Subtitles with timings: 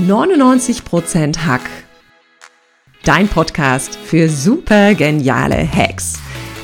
[0.00, 1.70] 99% Hack.
[3.04, 6.18] Dein Podcast für super geniale Hacks.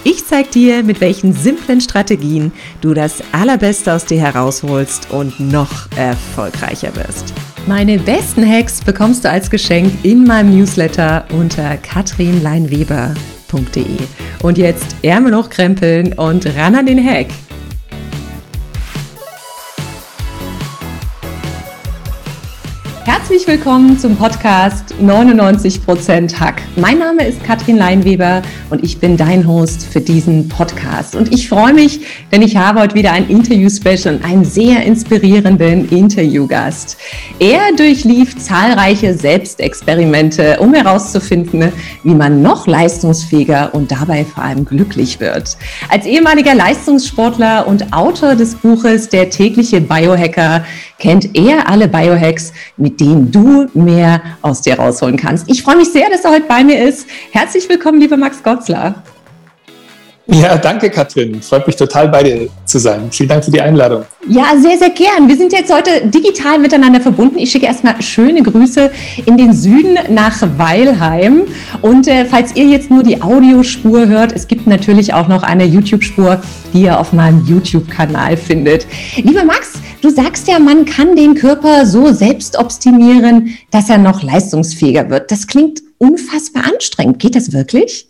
[0.05, 5.91] Ich zeig dir, mit welchen simplen Strategien du das Allerbeste aus dir herausholst und noch
[5.97, 7.35] erfolgreicher wirst.
[7.67, 13.97] Meine besten Hacks bekommst du als Geschenk in meinem Newsletter unter katrinleinweber.de.
[14.43, 17.27] Und jetzt Ärmel hochkrempeln und ran an den Hack.
[23.07, 26.61] Herzlich willkommen zum Podcast 99% Hack.
[26.75, 31.15] Mein Name ist Katrin Leinweber und ich bin dein Host für diesen Podcast.
[31.15, 32.01] Und ich freue mich,
[32.33, 36.97] denn ich habe heute wieder ein Interview-Special und einen sehr inspirierenden Interviewgast.
[37.39, 45.21] Er durchlief zahlreiche Selbstexperimente, um herauszufinden, wie man noch leistungsfähiger und dabei vor allem glücklich
[45.21, 45.57] wird.
[45.91, 50.65] Als ehemaliger Leistungssportler und Autor des Buches Der tägliche Biohacker
[50.99, 55.49] kennt er alle Biohacks, mit denen du mehr aus dir rausholen kannst.
[55.51, 57.07] Ich freue mich sehr, dass er heute bei mir ist.
[57.33, 59.03] Herzlich willkommen, lieber Max Gotzler.
[60.29, 61.41] Ja, danke, Katrin.
[61.41, 63.09] Freut mich total, bei dir zu sein.
[63.13, 64.05] Vielen Dank für die Einladung.
[64.29, 65.29] Ja, sehr, sehr gern.
[65.29, 67.39] Wir sind jetzt heute digital miteinander verbunden.
[67.39, 68.91] Ich schicke erstmal schöne Grüße
[69.25, 71.43] in den Süden nach Weilheim.
[71.81, 75.65] Und äh, falls ihr jetzt nur die Audiospur hört, es gibt natürlich auch noch eine
[75.65, 76.41] YouTube-Spur,
[76.73, 78.89] die ihr auf meinem YouTube-Kanal findet.
[79.17, 84.23] Lieber Max, du sagst ja, man kann den Körper so selbst optimieren, dass er noch
[84.23, 85.31] leistungsfähiger wird.
[85.31, 87.19] Das klingt unfassbar anstrengend.
[87.19, 88.09] Geht das wirklich?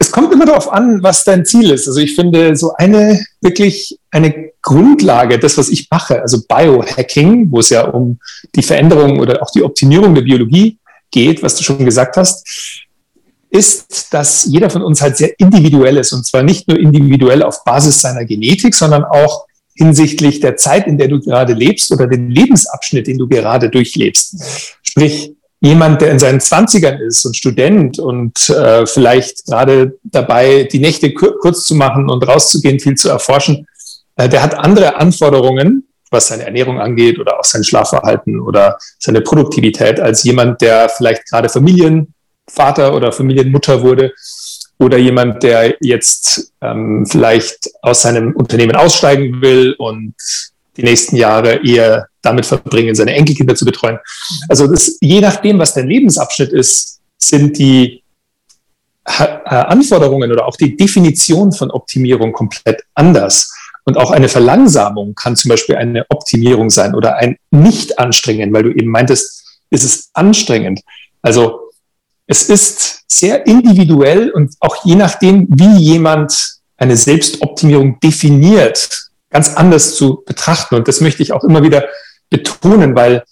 [0.00, 1.88] Es kommt immer darauf an, was dein Ziel ist.
[1.88, 7.58] Also ich finde so eine wirklich eine Grundlage, das, was ich mache, also Biohacking, wo
[7.58, 8.18] es ja um
[8.54, 10.78] die Veränderung oder auch die Optimierung der Biologie
[11.10, 12.86] geht, was du schon gesagt hast,
[13.50, 17.64] ist, dass jeder von uns halt sehr individuell ist und zwar nicht nur individuell auf
[17.64, 22.30] Basis seiner Genetik, sondern auch hinsichtlich der Zeit, in der du gerade lebst oder den
[22.30, 24.36] Lebensabschnitt, den du gerade durchlebst.
[24.82, 30.78] Sprich, jemand, der in seinen Zwanzigern ist und Student und äh, vielleicht gerade dabei, die
[30.78, 33.66] Nächte kurz zu machen und rauszugehen, viel zu erforschen,
[34.16, 39.20] äh, der hat andere Anforderungen, was seine Ernährung angeht oder auch sein Schlafverhalten oder seine
[39.20, 41.48] Produktivität, als jemand, der vielleicht gerade
[42.48, 44.12] Familienvater oder Familienmutter wurde
[44.78, 50.14] oder jemand, der jetzt ähm, vielleicht aus seinem Unternehmen aussteigen will und
[50.76, 53.98] die nächsten Jahre eher damit verbringen, seine Enkelkinder zu betreuen.
[54.48, 58.02] Also das, je nachdem, was dein Lebensabschnitt ist, sind die
[59.04, 63.52] äh, Anforderungen oder auch die Definition von Optimierung komplett anders.
[63.84, 68.70] Und auch eine Verlangsamung kann zum Beispiel eine Optimierung sein oder ein Nicht-Anstrengen, weil du
[68.70, 70.82] eben meintest, ist es anstrengend.
[71.22, 71.67] Also
[72.28, 79.96] es ist sehr individuell und auch je nachdem, wie jemand eine Selbstoptimierung definiert, ganz anders
[79.96, 80.76] zu betrachten.
[80.76, 81.86] Und das möchte ich auch immer wieder
[82.30, 83.24] betonen, weil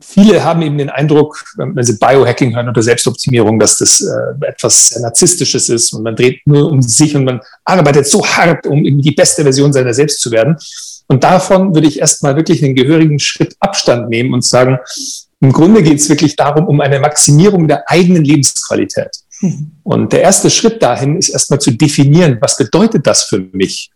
[0.00, 4.96] viele haben eben den Eindruck, wenn sie Biohacking hören oder Selbstoptimierung, dass das äh, etwas
[5.00, 9.10] Narzisstisches ist und man dreht nur um sich und man arbeitet so hart, um irgendwie
[9.10, 10.56] die beste Version seiner selbst zu werden.
[11.08, 14.78] Und davon würde ich erstmal wirklich einen gehörigen Schritt Abstand nehmen und sagen,
[15.44, 19.10] im Grunde geht es wirklich darum, um eine Maximierung der eigenen Lebensqualität.
[19.40, 19.72] Mhm.
[19.82, 23.90] Und der erste Schritt dahin ist erstmal zu definieren, was bedeutet das für mich?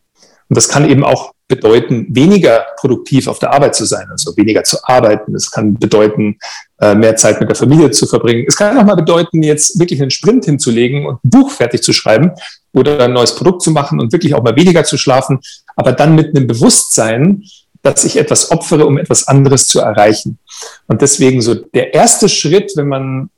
[0.50, 4.62] Und das kann eben auch bedeuten, weniger produktiv auf der Arbeit zu sein, also weniger
[4.62, 5.34] zu arbeiten.
[5.34, 6.36] Es kann bedeuten,
[6.80, 8.44] äh, mehr Zeit mit der Familie zu verbringen.
[8.46, 11.94] Es kann auch mal bedeuten, jetzt wirklich einen Sprint hinzulegen und ein Buch fertig zu
[11.94, 12.32] schreiben
[12.74, 15.40] oder ein neues Produkt zu machen und wirklich auch mal weniger zu schlafen,
[15.76, 17.42] aber dann mit einem Bewusstsein,
[17.82, 20.38] dass ich etwas opfere, um etwas anderes zu erreichen.
[20.86, 23.30] Und deswegen so der erste Schritt, wenn man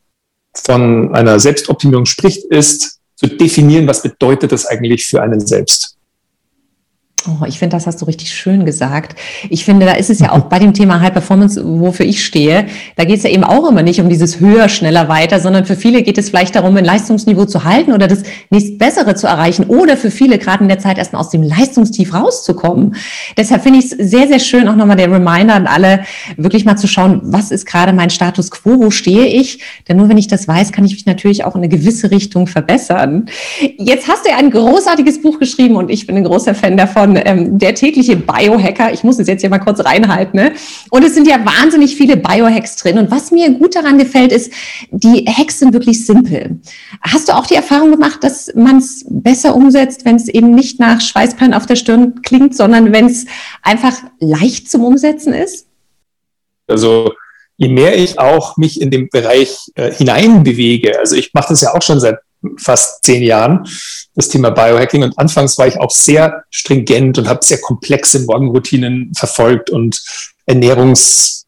[0.55, 5.97] von einer Selbstoptimierung spricht, ist zu definieren, was bedeutet das eigentlich für einen selbst.
[7.29, 9.19] Oh, ich finde, das hast du richtig schön gesagt.
[9.51, 12.67] Ich finde, da ist es ja auch bei dem Thema High Performance, wofür ich stehe,
[12.97, 15.77] da geht es ja eben auch immer nicht um dieses höher, schneller, weiter, sondern für
[15.77, 19.99] viele geht es vielleicht darum, ein Leistungsniveau zu halten oder das nächstbessere zu erreichen oder
[19.99, 22.97] für viele gerade in der Zeit erstmal aus dem Leistungstief rauszukommen.
[23.37, 26.01] Deshalb finde ich es sehr, sehr schön, auch nochmal der Reminder an alle,
[26.37, 29.61] wirklich mal zu schauen, was ist gerade mein Status quo, wo stehe ich?
[29.89, 32.47] Denn nur wenn ich das weiß, kann ich mich natürlich auch in eine gewisse Richtung
[32.47, 33.27] verbessern.
[33.77, 37.10] Jetzt hast du ja ein großartiges Buch geschrieben und ich bin ein großer Fan davon
[37.11, 38.93] von ähm, der tägliche Biohacker.
[38.93, 40.39] Ich muss es jetzt hier mal kurz reinhalten.
[40.39, 40.53] Ne?
[40.91, 42.99] Und es sind ja wahnsinnig viele Biohacks drin.
[42.99, 44.53] Und was mir gut daran gefällt, ist,
[44.91, 46.61] die Hacks sind wirklich simpel.
[47.01, 50.79] Hast du auch die Erfahrung gemacht, dass man es besser umsetzt, wenn es eben nicht
[50.79, 53.27] nach Schweißperlen auf der Stirn klingt, sondern wenn es
[53.63, 55.67] einfach leicht zum Umsetzen ist?
[56.67, 57.13] Also
[57.57, 61.75] je mehr ich auch mich in den Bereich äh, hineinbewege, also ich mache das ja
[61.75, 62.19] auch schon seit
[62.57, 63.67] fast zehn Jahren,
[64.15, 65.03] das Thema Biohacking.
[65.03, 70.03] Und anfangs war ich auch sehr stringent und habe sehr komplexe Morgenroutinen verfolgt und
[70.47, 71.41] Ernährungsvorschriften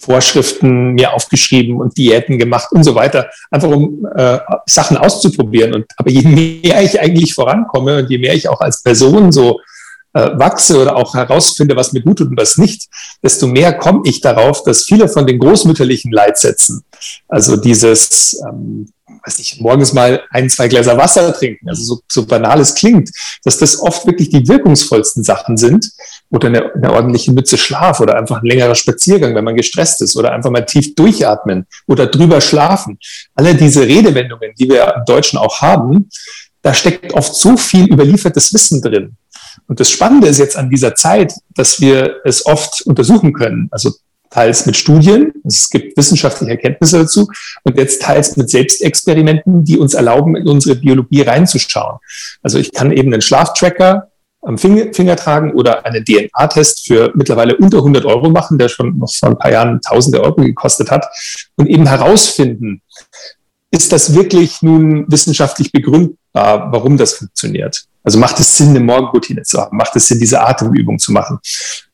[0.00, 5.74] Vorschriften mir aufgeschrieben und Diäten gemacht und so weiter, einfach um äh, Sachen auszuprobieren.
[5.74, 9.60] Und aber je mehr ich eigentlich vorankomme und je mehr ich auch als Person so
[10.14, 12.88] äh, wachse oder auch herausfinde, was mir gut tut und was nicht,
[13.22, 16.82] desto mehr komme ich darauf, dass viele von den großmütterlichen Leitsätzen,
[17.28, 18.88] also dieses ähm,
[19.24, 23.10] weiß nicht, morgens mal ein, zwei Gläser Wasser trinken, also so, so banal es klingt,
[23.44, 25.90] dass das oft wirklich die wirkungsvollsten Sachen sind
[26.30, 30.16] oder eine, eine ordentliche Mütze Schlaf oder einfach ein längerer Spaziergang, wenn man gestresst ist
[30.16, 32.98] oder einfach mal tief durchatmen oder drüber schlafen.
[33.34, 36.08] Alle diese Redewendungen, die wir im Deutschen auch haben,
[36.62, 39.16] da steckt oft so viel überliefertes Wissen drin.
[39.66, 43.68] Und das Spannende ist jetzt an dieser Zeit, dass wir es oft untersuchen können.
[43.70, 43.92] Also
[44.30, 47.28] teils mit Studien, es gibt wissenschaftliche Erkenntnisse dazu,
[47.64, 51.98] und jetzt teils mit Selbstexperimenten, die uns erlauben, in unsere Biologie reinzuschauen.
[52.42, 54.08] Also ich kann eben einen Schlaftracker
[54.42, 58.98] am Finger, Finger tragen oder einen DNA-Test für mittlerweile unter 100 Euro machen, der schon
[58.98, 61.06] noch vor ein paar Jahren tausende Euro gekostet hat,
[61.56, 62.82] und eben herausfinden,
[63.72, 67.84] ist das wirklich nun wissenschaftlich begründbar, warum das funktioniert?
[68.02, 69.76] Also macht es Sinn, eine Morgenroutine zu haben?
[69.76, 71.38] Macht es Sinn, diese Atemübung zu machen?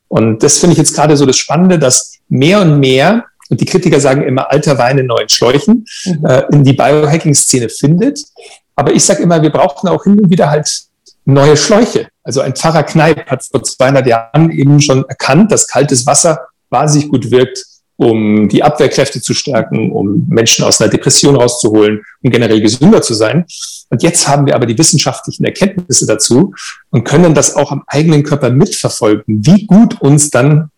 [0.09, 3.65] Und das finde ich jetzt gerade so das Spannende, dass mehr und mehr, und die
[3.65, 6.27] Kritiker sagen immer, alter Wein in neuen Schläuchen, mhm.
[6.27, 8.21] äh, in die Biohacking-Szene findet.
[8.75, 10.69] Aber ich sage immer, wir brauchen auch hin und wieder halt
[11.25, 12.09] neue Schläuche.
[12.23, 17.09] Also ein Pfarrer Kneip hat vor 200 Jahren eben schon erkannt, dass kaltes Wasser wahnsinnig
[17.09, 17.65] gut wirkt,
[17.97, 23.15] um die Abwehrkräfte zu stärken, um Menschen aus einer Depression rauszuholen, um generell gesünder zu
[23.15, 23.47] sein.
[23.89, 26.53] Und jetzt haben wir aber die wissenschaftlichen Erkenntnisse dazu
[26.91, 30.71] und können das auch am eigenen Körper mitverfolgen, wie gut uns dann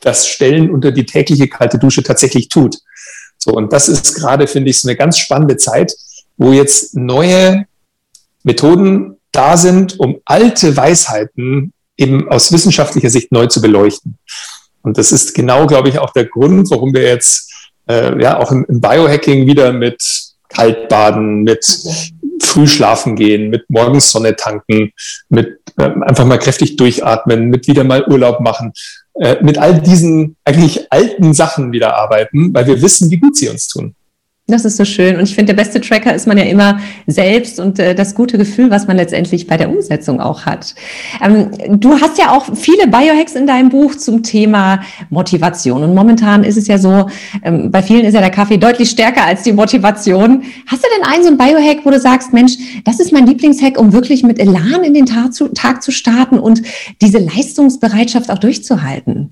[0.00, 2.78] das Stellen unter die tägliche kalte Dusche tatsächlich tut.
[3.38, 5.94] So, und das ist gerade, finde ich, so eine ganz spannende Zeit,
[6.36, 7.66] wo jetzt neue
[8.42, 14.18] Methoden da sind, um alte Weisheiten eben aus wissenschaftlicher Sicht neu zu beleuchten.
[14.88, 17.52] Und das ist genau, glaube ich, auch der Grund, warum wir jetzt
[17.90, 20.02] äh, ja auch im, Biohacking wieder mit
[20.48, 21.62] Kaltbaden, mit
[22.40, 24.92] früh schlafen gehen, mit morgens Sonne tanken,
[25.28, 28.72] mit äh, einfach mal kräftig durchatmen, mit wieder mal Urlaub machen,
[29.20, 33.50] äh, mit all diesen eigentlich alten Sachen wieder arbeiten, weil wir wissen, wie gut sie
[33.50, 33.94] uns tun.
[34.50, 35.16] Das ist so schön.
[35.16, 38.38] Und ich finde, der beste Tracker ist man ja immer selbst und äh, das gute
[38.38, 40.74] Gefühl, was man letztendlich bei der Umsetzung auch hat.
[41.22, 44.80] Ähm, du hast ja auch viele Biohacks in deinem Buch zum Thema
[45.10, 45.84] Motivation.
[45.84, 47.08] Und momentan ist es ja so,
[47.42, 50.42] ähm, bei vielen ist ja der Kaffee deutlich stärker als die Motivation.
[50.66, 52.54] Hast du denn einen so einen Biohack, wo du sagst, Mensch,
[52.86, 56.38] das ist mein Lieblingshack, um wirklich mit Elan in den Tag zu, Tag zu starten
[56.38, 56.62] und
[57.02, 59.30] diese Leistungsbereitschaft auch durchzuhalten?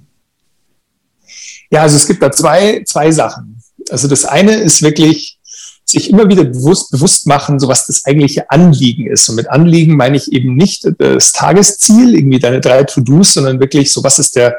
[1.70, 3.55] Ja, also es gibt da zwei, zwei Sachen.
[3.90, 5.38] Also das eine ist wirklich
[5.86, 9.28] sich immer wieder bewusst, bewusst machen, so was das eigentliche Anliegen ist.
[9.28, 13.92] Und mit Anliegen meine ich eben nicht das Tagesziel, irgendwie deine drei To-Dos, sondern wirklich
[13.92, 14.56] so, was ist der,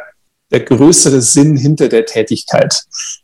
[0.51, 2.83] der größere Sinn hinter der Tätigkeit.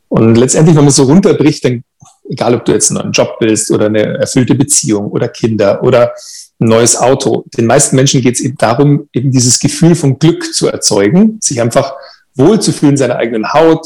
[0.09, 1.83] Und letztendlich, wenn man so runterbricht, dann,
[2.29, 6.11] egal ob du jetzt einen neuen Job willst oder eine erfüllte Beziehung oder Kinder oder
[6.59, 10.53] ein neues Auto, den meisten Menschen geht es eben darum, eben dieses Gefühl von Glück
[10.53, 11.93] zu erzeugen, sich einfach
[12.35, 13.85] wohlzufühlen in seiner eigenen Haut,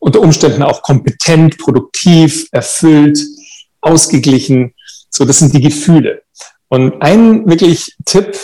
[0.00, 3.20] unter Umständen auch kompetent, produktiv, erfüllt,
[3.80, 4.74] ausgeglichen.
[5.08, 6.22] So, das sind die Gefühle.
[6.68, 8.36] Und ein wirklich Tipp,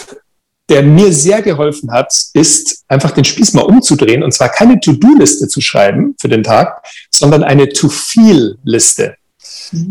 [0.68, 5.48] der mir sehr geholfen hat, ist einfach den Spieß mal umzudrehen und zwar keine To-Do-Liste
[5.48, 9.16] zu schreiben für den Tag, sondern eine To-Feel-Liste.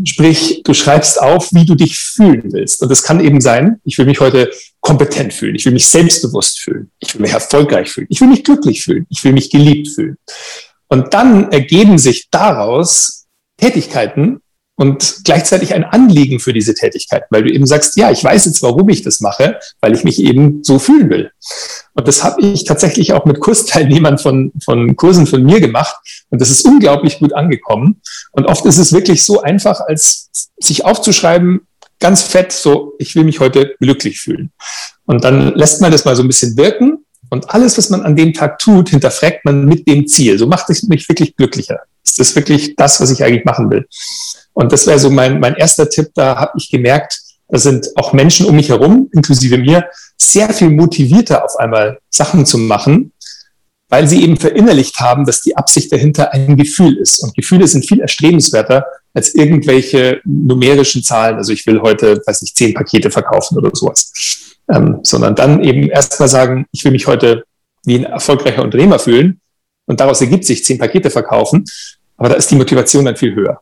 [0.04, 2.82] Sprich, du schreibst auf, wie du dich fühlen willst.
[2.82, 6.60] Und das kann eben sein, ich will mich heute kompetent fühlen, ich will mich selbstbewusst
[6.60, 9.88] fühlen, ich will mich erfolgreich fühlen, ich will mich glücklich fühlen, ich will mich geliebt
[9.88, 10.16] fühlen.
[10.88, 13.26] Und dann ergeben sich daraus
[13.58, 14.40] Tätigkeiten
[14.76, 18.62] und gleichzeitig ein Anliegen für diese Tätigkeit, weil du eben sagst, ja, ich weiß jetzt,
[18.62, 21.30] warum ich das mache, weil ich mich eben so fühlen will.
[21.94, 25.96] Und das habe ich tatsächlich auch mit Kursteilnehmern von, von Kursen von mir gemacht.
[26.28, 28.02] Und das ist unglaublich gut angekommen.
[28.32, 30.28] Und oft ist es wirklich so einfach, als
[30.58, 31.66] sich aufzuschreiben,
[31.98, 34.52] ganz fett, so, ich will mich heute glücklich fühlen.
[35.06, 38.16] Und dann lässt man das mal so ein bisschen wirken und alles, was man an
[38.16, 40.38] dem Tag tut, hinterfragt man mit dem Ziel.
[40.38, 41.80] So macht es mich wirklich glücklicher.
[42.04, 43.86] Ist das wirklich das, was ich eigentlich machen will?
[44.52, 46.10] Und das wäre so mein, mein erster Tipp.
[46.14, 50.70] Da habe ich gemerkt, da sind auch Menschen um mich herum, inklusive mir, sehr viel
[50.70, 53.12] motivierter auf einmal Sachen zu machen,
[53.88, 57.20] weil sie eben verinnerlicht haben, dass die Absicht dahinter ein Gefühl ist.
[57.20, 61.36] Und Gefühle sind viel erstrebenswerter als irgendwelche numerischen Zahlen.
[61.36, 64.12] Also ich will heute, weiß nicht, zehn Pakete verkaufen oder sowas
[64.72, 67.44] ähm, sondern dann eben erstmal sagen, ich will mich heute
[67.84, 69.40] wie ein erfolgreicher Unternehmer fühlen
[69.86, 71.64] und daraus ergibt sich zehn Pakete verkaufen,
[72.16, 73.60] aber da ist die Motivation dann viel höher.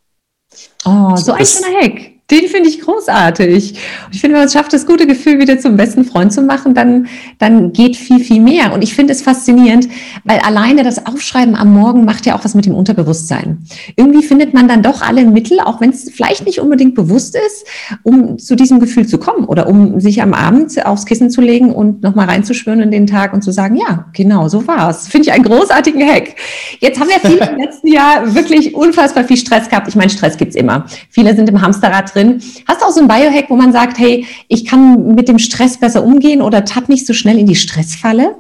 [0.85, 2.14] Oh, so, so ein schöner Hack.
[2.31, 3.79] Den finde ich großartig.
[4.11, 6.73] ich finde, wenn man es schafft, das gute Gefühl wieder zum besten Freund zu machen,
[6.73, 7.07] dann,
[7.39, 8.73] dann geht viel, viel mehr.
[8.73, 9.89] Und ich finde es faszinierend,
[10.25, 13.67] weil alleine das Aufschreiben am Morgen macht ja auch was mit dem Unterbewusstsein.
[13.97, 17.67] Irgendwie findet man dann doch alle Mittel, auch wenn es vielleicht nicht unbedingt bewusst ist,
[18.03, 21.75] um zu diesem Gefühl zu kommen oder um sich am Abend aufs Kissen zu legen
[21.75, 25.09] und nochmal reinzuschwören in den Tag und zu sagen, ja, genau, so war es.
[25.09, 26.37] Finde ich einen großartigen Hack.
[26.81, 29.89] Jetzt haben wir viele im letzten Jahr wirklich unfassbar viel Stress gehabt.
[29.89, 30.87] Ich meine, Stress gibt's immer.
[31.11, 32.43] Viele sind im Hamsterrad drin.
[32.67, 35.79] Hast du auch so ein Biohack, wo man sagt, hey, ich kann mit dem Stress
[35.79, 38.37] besser umgehen oder tapp nicht so schnell in die Stressfalle?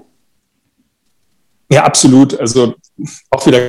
[1.70, 2.38] Ja, absolut.
[2.38, 2.74] Also
[3.30, 3.60] auch wieder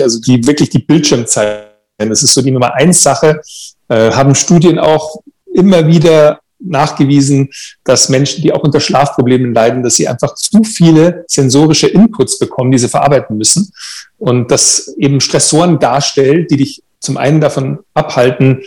[0.00, 1.72] also die wirklich die Bildschirmzeit.
[1.98, 3.40] Das ist so die Nummer eins Sache.
[3.88, 5.20] Äh, haben Studien auch
[5.52, 7.50] immer wieder nachgewiesen,
[7.84, 12.70] dass Menschen, die auch unter Schlafproblemen leiden, dass sie einfach zu viele sensorische Inputs bekommen,
[12.70, 13.70] die sie verarbeiten müssen.
[14.18, 18.62] Und das eben Stressoren darstellt, die dich zum einen davon abhalten,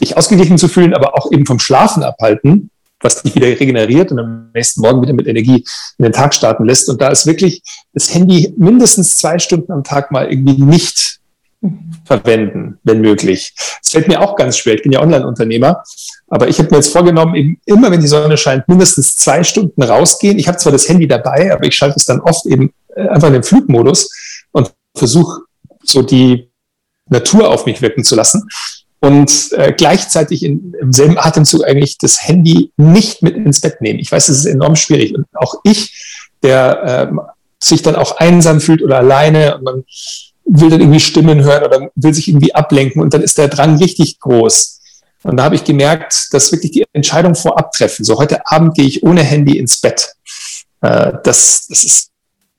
[0.00, 4.18] dich ausgeglichen zu fühlen, aber auch eben vom Schlafen abhalten, was dich wieder regeneriert und
[4.18, 5.64] am nächsten Morgen wieder mit Energie
[5.98, 6.88] in den Tag starten lässt.
[6.88, 11.20] Und da ist wirklich das Handy mindestens zwei Stunden am Tag mal irgendwie nicht
[12.04, 13.54] verwenden, wenn möglich.
[13.82, 14.74] Es fällt mir auch ganz schwer.
[14.74, 15.82] Ich bin ja Online-Unternehmer,
[16.28, 19.82] aber ich habe mir jetzt vorgenommen, eben immer wenn die Sonne scheint, mindestens zwei Stunden
[19.82, 20.38] rausgehen.
[20.38, 23.28] Ich habe zwar das Handy dabei, aber ich schalte es dann oft eben äh, einfach
[23.28, 24.10] in den Flugmodus
[24.52, 25.42] und versuche
[25.82, 26.50] so die
[27.08, 28.48] Natur auf mich wirken zu lassen
[29.00, 33.98] und äh, gleichzeitig in, im selben Atemzug eigentlich das Handy nicht mit ins Bett nehmen.
[33.98, 35.92] Ich weiß, es ist enorm schwierig und auch ich,
[36.42, 37.16] der äh,
[37.62, 39.84] sich dann auch einsam fühlt oder alleine und man
[40.46, 43.76] will dann irgendwie Stimmen hören oder will sich irgendwie ablenken und dann ist der Drang
[43.76, 44.80] richtig groß.
[45.22, 48.04] Und da habe ich gemerkt, dass wirklich die Entscheidung vorab treffen.
[48.04, 50.14] So heute Abend gehe ich ohne Handy ins Bett.
[50.82, 52.10] Äh, das, das ist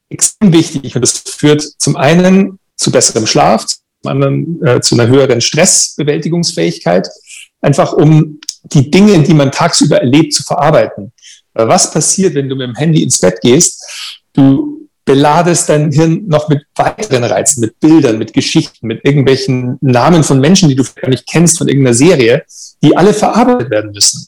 [0.09, 3.65] extrem wichtig und das führt zum einen zu besserem Schlaf,
[4.07, 7.09] anderen äh, zu einer höheren Stressbewältigungsfähigkeit,
[7.61, 11.11] einfach um die Dinge, die man tagsüber erlebt, zu verarbeiten.
[11.53, 14.21] Was passiert, wenn du mit dem Handy ins Bett gehst?
[14.33, 20.23] Du beladest dein Hirn noch mit weiteren Reizen, mit Bildern, mit Geschichten, mit irgendwelchen Namen
[20.23, 22.43] von Menschen, die du gar nicht kennst von irgendeiner Serie,
[22.83, 24.27] die alle verarbeitet werden müssen.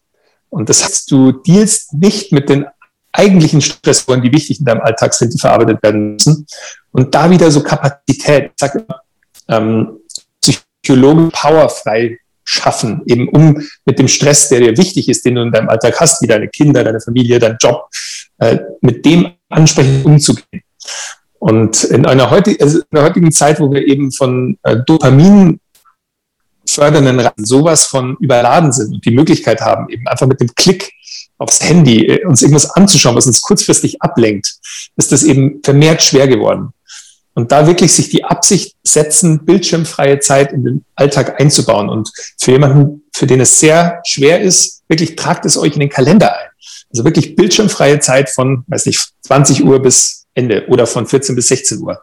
[0.49, 2.65] Und das heißt, du dealst nicht mit den
[3.11, 6.45] eigentlichen Stressoren, die wichtig in deinem Alltag sind, die verarbeitet werden müssen.
[6.91, 9.01] Und da wieder so Kapazität, ich sag immer,
[9.49, 9.99] ähm,
[10.41, 15.51] Psychologen powerfrei schaffen, eben um mit dem Stress, der dir wichtig ist, den du in
[15.51, 17.89] deinem Alltag hast, wie deine Kinder, deine Familie, dein Job,
[18.37, 20.63] äh, mit dem ansprechend umzugehen.
[21.39, 25.59] Und in einer, heutig, also in einer heutigen Zeit, wo wir eben von äh, Dopamin
[26.65, 30.93] fördernden Raten sowas von überladen sind und die Möglichkeit haben, eben einfach mit dem Klick
[31.37, 34.55] aufs Handy äh, uns irgendwas anzuschauen, was uns kurzfristig ablenkt,
[34.95, 36.69] ist das eben vermehrt schwer geworden.
[37.37, 41.87] Und da wirklich sich die Absicht setzen, bildschirmfreie Zeit in den Alltag einzubauen.
[41.87, 45.89] Und für jemanden, für den es sehr schwer ist, wirklich tragt es euch in den
[45.89, 46.47] Kalender ein.
[46.91, 51.49] Also wirklich bildschirmfreie Zeit von, weiß nicht, 20 Uhr bis Ende oder von 14 bis
[51.49, 52.01] 16 Uhr.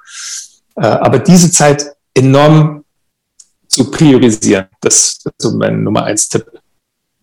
[0.76, 2.84] Äh, aber diese Zeit enorm
[3.66, 6.46] zu priorisieren, das ist so mein Nummer eins Tipp.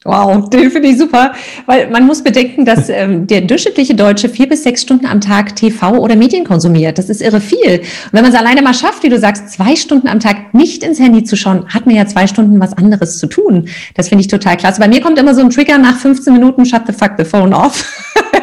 [0.04, 1.34] Wow, den finde ich super,
[1.68, 5.56] weil man muss bedenken, dass ähm, der durchschnittliche Deutsche vier bis sechs Stunden am Tag
[5.56, 6.98] TV oder Medien konsumiert.
[6.98, 7.82] Das ist irre viel.
[7.82, 10.84] Und wenn man es alleine mal schafft, wie du sagst, zwei Stunden am Tag nicht
[10.84, 13.68] ins Handy zu schauen, hat man ja zwei Stunden was anderes zu tun.
[13.94, 14.80] Das finde ich total klasse.
[14.80, 17.54] Bei mir kommt immer so ein Trigger nach 15 Minuten, shut the fuck the phone
[17.54, 17.86] off.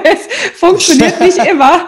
[0.05, 1.87] Es funktioniert nicht immer,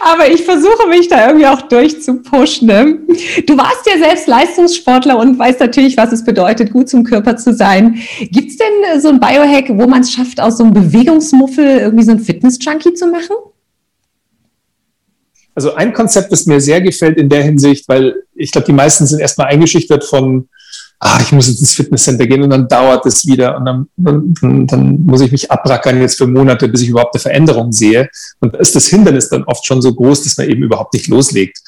[0.00, 2.66] aber ich versuche mich da irgendwie auch durchzupushen.
[2.66, 2.98] Ne?
[3.46, 7.54] Du warst ja selbst Leistungssportler und weißt natürlich, was es bedeutet, gut zum Körper zu
[7.54, 8.00] sein.
[8.20, 12.04] Gibt es denn so ein Biohack, wo man es schafft, aus so einem Bewegungsmuffel irgendwie
[12.04, 13.36] so ein Fitness-Junkie zu machen?
[15.54, 19.06] Also ein Konzept, das mir sehr gefällt in der Hinsicht, weil ich glaube, die meisten
[19.06, 20.48] sind erstmal eingeschüchtert von
[21.04, 24.66] ah, ich muss jetzt ins Fitnesscenter gehen und dann dauert es wieder und dann, dann,
[24.66, 28.08] dann muss ich mich abrackern jetzt für Monate, bis ich überhaupt eine Veränderung sehe.
[28.40, 31.58] Und ist das Hindernis dann oft schon so groß, dass man eben überhaupt nicht loslegt.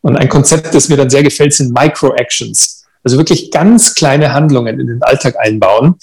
[0.00, 2.84] Und ein Konzept, das mir dann sehr gefällt, sind Micro-Actions.
[3.04, 5.94] Also wirklich ganz kleine Handlungen in den Alltag einbauen.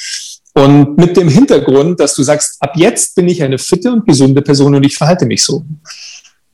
[0.54, 4.42] Und mit dem Hintergrund, dass du sagst, ab jetzt bin ich eine fitte und gesunde
[4.42, 5.66] Person und ich verhalte mich so.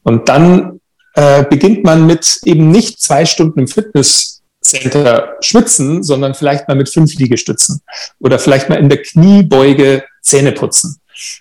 [0.01, 0.79] Und dann
[1.13, 6.75] äh, beginnt man mit eben nicht zwei Stunden im Fitness Center schwitzen, sondern vielleicht mal
[6.75, 7.81] mit fünf Liegestützen
[8.19, 10.99] oder vielleicht mal in der Kniebeuge Zähne putzen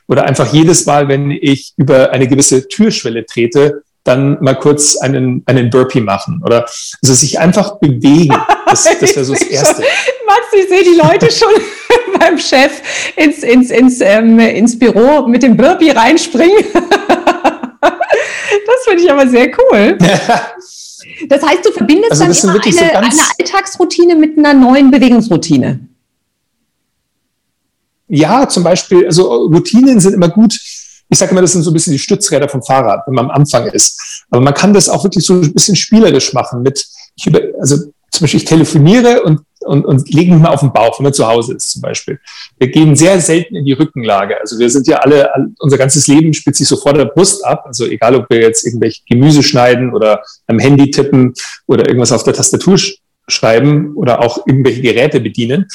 [0.09, 5.43] oder einfach jedes Mal, wenn ich über eine gewisse Türschwelle trete, dann mal kurz einen,
[5.47, 6.67] einen Burpee machen oder
[7.03, 8.37] also sich einfach bewegen.
[8.67, 9.83] Das, das wäre so das Erste.
[10.27, 11.53] Max, ich sehe die Leute schon
[12.19, 12.83] beim Chef
[13.17, 16.59] ins, ins, ins, ähm, ins Büro mit dem Burpee reinspringen.
[16.73, 16.83] das
[18.85, 19.97] finde ich aber sehr cool.
[21.29, 25.81] Das heißt, du verbindest also dann immer eine, so eine Alltagsroutine mit einer neuen Bewegungsroutine.
[28.09, 30.59] ja, zum Beispiel, also Routinen sind immer gut.
[31.09, 33.31] Ich sage immer, das sind so ein bisschen die Stützräder vom Fahrrad, wenn man am
[33.31, 34.25] Anfang ist.
[34.31, 36.85] Aber man kann das auch wirklich so ein bisschen spielerisch machen mit,
[37.17, 40.99] ich über, also zum Beispiel ich telefoniere und, und, und mich mal auf den Bauch,
[40.99, 42.19] wenn man zu Hause ist zum Beispiel.
[42.59, 44.41] Wir gehen sehr selten in die Rückenlage.
[44.41, 47.65] Also wir sind ja alle, unser ganzes Leben spielt sich so vor der Brust ab.
[47.67, 51.35] Also egal, ob wir jetzt irgendwelche Gemüse schneiden oder am Handy tippen
[51.67, 55.67] oder irgendwas auf der Tastatur sch schreiben oder auch irgendwelche Geräte bedienen.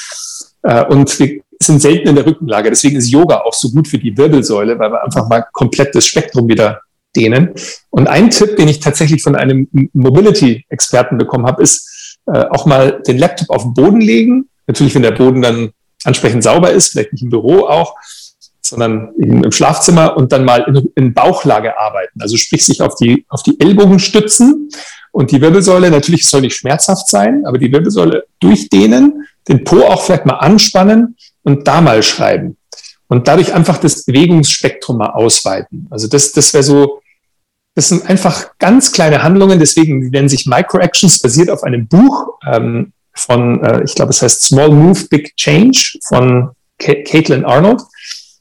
[0.62, 2.70] Äh, und wir sind selten in der Rückenlage.
[2.70, 6.06] Deswegen ist Yoga auch so gut für die Wirbelsäule, weil wir einfach mal komplett das
[6.06, 6.82] Spektrum wieder
[7.16, 7.54] dehnen.
[7.90, 11.97] Und ein Tipp, den ich tatsächlich von einem Mobility-Experten bekommen habe, ist
[12.32, 14.48] äh, auch mal den Laptop auf den Boden legen.
[14.66, 15.70] Natürlich, wenn der Boden dann
[16.04, 17.94] ansprechend sauber ist, vielleicht nicht im Büro auch,
[18.60, 22.20] sondern im Schlafzimmer und dann mal in, in Bauchlage arbeiten.
[22.20, 24.68] Also sprich sich auf die, auf die Ellbogen stützen
[25.10, 30.02] und die Wirbelsäule, natürlich soll nicht schmerzhaft sein, aber die Wirbelsäule durchdehnen, den Po auch
[30.02, 32.56] vielleicht mal anspannen und da mal schreiben.
[33.08, 35.86] Und dadurch einfach das Bewegungsspektrum mal ausweiten.
[35.90, 37.00] Also das, das wäre so,
[37.78, 42.92] das sind einfach ganz kleine Handlungen, deswegen nennen sich Microactions, basiert auf einem Buch ähm,
[43.14, 47.80] von, äh, ich glaube, es heißt Small Move, Big Change von Caitlin Arnold,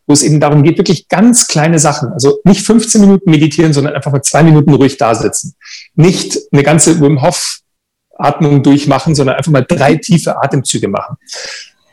[0.08, 3.94] wo es eben darum geht, wirklich ganz kleine Sachen, also nicht 15 Minuten meditieren, sondern
[3.94, 5.53] einfach mal zwei Minuten ruhig da sitzen.
[5.94, 7.60] Nicht eine ganze Wim Hof
[8.17, 11.17] Atmung durchmachen, sondern einfach mal drei tiefe Atemzüge machen.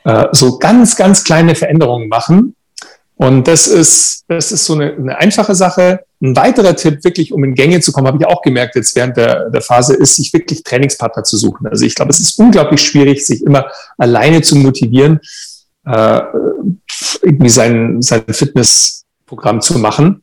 [0.05, 2.57] Äh, so ganz, ganz kleine Veränderungen machen.
[3.17, 6.07] Und das ist, das ist so eine, eine einfache Sache.
[6.25, 9.19] Ein weiterer Tipp, wirklich um in Gänge zu kommen, habe ich auch gemerkt jetzt während
[9.19, 11.67] der, der Phase, ist, sich wirklich Trainingspartner zu suchen.
[11.67, 13.67] Also ich glaube, es ist unglaublich schwierig, sich immer
[13.99, 15.21] alleine zu motivieren,
[15.85, 16.21] äh,
[17.21, 20.23] irgendwie sein, sein Fitnessprogramm zu machen.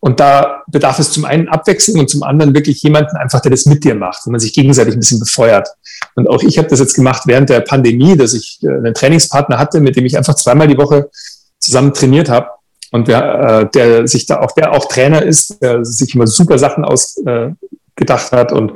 [0.00, 3.66] Und da bedarf es zum einen Abwechslung und zum anderen wirklich jemanden einfach, der das
[3.66, 5.68] mit dir macht, wo man sich gegenseitig ein bisschen befeuert.
[6.14, 9.58] Und auch ich habe das jetzt gemacht während der Pandemie, dass ich äh, einen Trainingspartner
[9.58, 11.10] hatte, mit dem ich einfach zweimal die Woche
[11.58, 12.48] zusammen trainiert habe.
[12.92, 16.58] Und der, äh, der sich da auch, der auch Trainer ist, der sich immer super
[16.58, 18.72] Sachen ausgedacht hat und,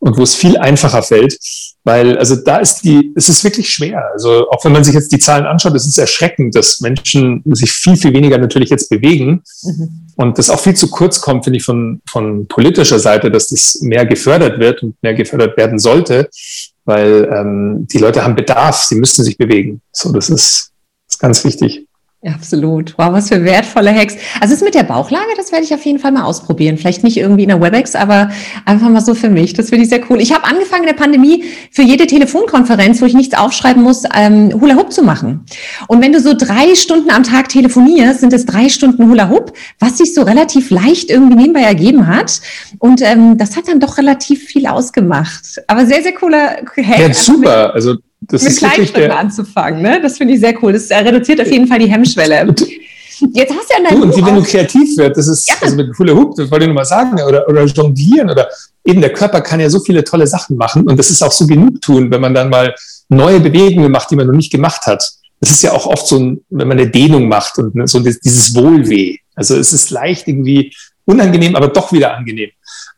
[0.00, 1.38] und wo es viel einfacher fällt.
[1.84, 4.10] Weil, also da ist die, es ist wirklich schwer.
[4.12, 7.70] Also auch wenn man sich jetzt die Zahlen anschaut, es ist erschreckend, dass Menschen sich
[7.70, 9.42] viel, viel weniger natürlich jetzt bewegen.
[9.62, 10.06] Mhm.
[10.16, 13.80] Und das auch viel zu kurz kommt, finde ich, von, von politischer Seite, dass das
[13.82, 16.28] mehr gefördert wird und mehr gefördert werden sollte,
[16.84, 19.80] weil ähm, die Leute haben Bedarf, sie müssen sich bewegen.
[19.92, 20.72] So, das ist,
[21.06, 21.83] das ist ganz wichtig.
[22.24, 22.94] Absolut.
[22.96, 24.16] Wow, was für wertvolle Hacks.
[24.40, 26.78] Also das mit der Bauchlage, das werde ich auf jeden Fall mal ausprobieren.
[26.78, 28.30] Vielleicht nicht irgendwie in der WebEx, aber
[28.64, 29.52] einfach mal so für mich.
[29.52, 30.20] Das finde ich sehr cool.
[30.22, 34.58] Ich habe angefangen in der Pandemie für jede Telefonkonferenz, wo ich nichts aufschreiben muss, ähm,
[34.58, 35.44] Hula Hoop zu machen.
[35.86, 39.52] Und wenn du so drei Stunden am Tag telefonierst, sind es drei Stunden Hula Hoop,
[39.78, 42.40] was sich so relativ leicht irgendwie nebenbei ergeben hat.
[42.78, 45.62] Und ähm, das hat dann doch relativ viel ausgemacht.
[45.66, 46.98] Aber sehr, sehr cooler Hack.
[46.98, 47.74] Ja, super.
[47.74, 47.96] Also
[48.28, 49.82] das mit Kleinschritten anzufangen.
[49.82, 50.00] Ne?
[50.02, 50.72] Das finde ich sehr cool.
[50.72, 52.46] Das reduziert auf jeden Fall die Hemmschwelle.
[53.32, 55.54] Jetzt hast du ja du, Und wenn du kreativ wirst, das ist ja.
[55.60, 58.48] also mit Hula Hoop, das wollte ich nur mal sagen, oder, oder jonglieren oder
[58.84, 61.46] eben der Körper kann ja so viele tolle Sachen machen und das ist auch so
[61.46, 62.74] genug tun, wenn man dann mal
[63.08, 65.08] neue Bewegungen macht, die man noch nicht gemacht hat.
[65.40, 68.54] Das ist ja auch oft so, ein, wenn man eine Dehnung macht und so dieses
[68.54, 69.16] Wohlweh.
[69.34, 70.72] Also es ist leicht irgendwie
[71.04, 72.50] unangenehm, aber doch wieder angenehm.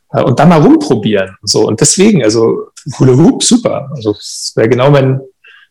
[0.09, 1.37] Und dann mal rumprobieren.
[1.42, 1.66] So.
[1.66, 3.90] Und deswegen, also Hula Hoop, super.
[3.95, 5.21] Also das wäre genau mein,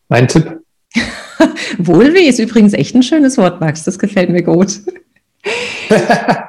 [0.08, 0.60] mein Tipp.
[1.78, 3.84] Wohlweh ist übrigens echt ein schönes Wort, Max.
[3.84, 4.80] Das gefällt mir gut.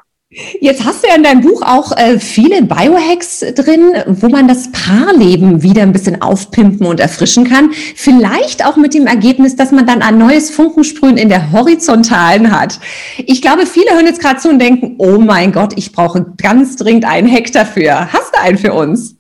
[0.60, 4.72] Jetzt hast du ja in deinem Buch auch äh, viele Biohacks drin, wo man das
[4.72, 7.72] Paarleben wieder ein bisschen aufpimpen und erfrischen kann.
[7.96, 12.80] Vielleicht auch mit dem Ergebnis, dass man dann ein neues Funkensprühen in der Horizontalen hat.
[13.26, 16.76] Ich glaube, viele hören jetzt gerade zu und denken, oh mein Gott, ich brauche ganz
[16.76, 18.14] dringend einen Hack dafür.
[18.14, 19.17] Hast du einen für uns?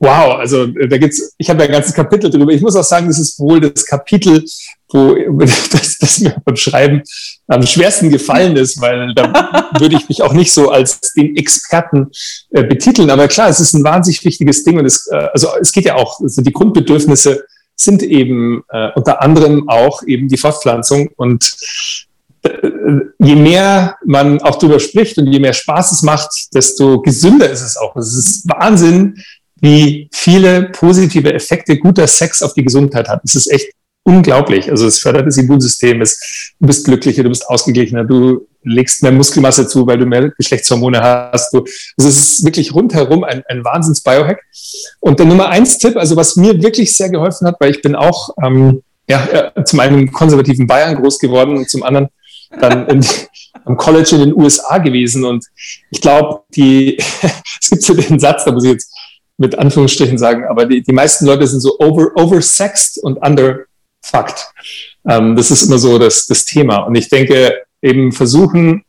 [0.00, 2.52] Wow, also äh, da gibt's, ich habe ja ein ganzes Kapitel drüber.
[2.52, 4.44] Ich muss auch sagen, das ist wohl das Kapitel,
[4.90, 7.02] wo das, das mir beim Schreiben
[7.48, 12.10] am schwersten gefallen ist, weil da würde ich mich auch nicht so als den Experten
[12.50, 13.10] äh, betiteln.
[13.10, 15.96] Aber klar, es ist ein wahnsinnig wichtiges Ding und es, äh, also es geht ja
[15.96, 21.56] auch, also die Grundbedürfnisse sind eben äh, unter anderem auch eben die Fortpflanzung und
[22.42, 22.50] äh,
[23.18, 27.62] je mehr man auch darüber spricht und je mehr Spaß es macht, desto gesünder ist
[27.62, 27.96] es auch.
[27.96, 29.22] Es ist Wahnsinn,
[29.60, 33.22] wie viele positive Effekte guter Sex auf die Gesundheit hat.
[33.24, 33.72] Es ist echt
[34.08, 34.70] unglaublich.
[34.70, 39.12] Also es fördert das Immunsystem, es, du bist glücklicher, du bist ausgeglichener, du legst mehr
[39.12, 41.52] Muskelmasse zu, weil du mehr Geschlechtshormone hast.
[41.52, 41.64] Du,
[41.96, 44.42] es ist wirklich rundherum ein, ein Wahnsinns-Biohack.
[45.00, 47.94] Und der Nummer eins Tipp, also was mir wirklich sehr geholfen hat, weil ich bin
[47.94, 52.08] auch ähm, ja, zum einen konservativen Bayern groß geworden und zum anderen
[52.60, 53.06] dann in,
[53.64, 55.24] am College in den USA gewesen.
[55.24, 55.44] Und
[55.90, 56.96] ich glaube, die,
[57.60, 58.92] es gibt so den Satz, da muss ich jetzt
[59.38, 64.52] mit Anführungsstrichen sagen, aber die, die meisten Leute sind so over, oversexed und underfucked.
[65.08, 66.78] Ähm, das ist immer so das, das Thema.
[66.78, 68.84] Und ich denke, eben versuchen,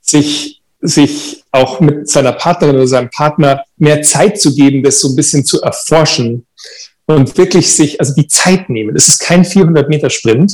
[0.00, 5.08] sich, sich auch mit seiner Partnerin oder seinem Partner mehr Zeit zu geben, das so
[5.08, 6.46] ein bisschen zu erforschen
[7.06, 8.96] und wirklich sich, also die Zeit nehmen.
[8.96, 10.52] Es ist kein 400 Meter Sprint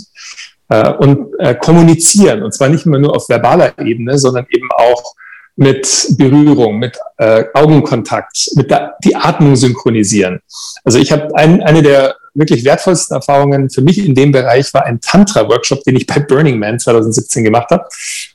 [0.68, 2.42] äh, und äh, kommunizieren.
[2.42, 5.14] Und zwar nicht immer nur auf verbaler Ebene, sondern eben auch
[5.58, 10.40] mit Berührung, mit äh, Augenkontakt, mit der, die Atmung synchronisieren.
[10.84, 14.86] Also ich habe ein, eine der wirklich wertvollsten Erfahrungen für mich in dem Bereich war
[14.86, 17.88] ein Tantra-Workshop, den ich bei Burning Man 2017 gemacht habe,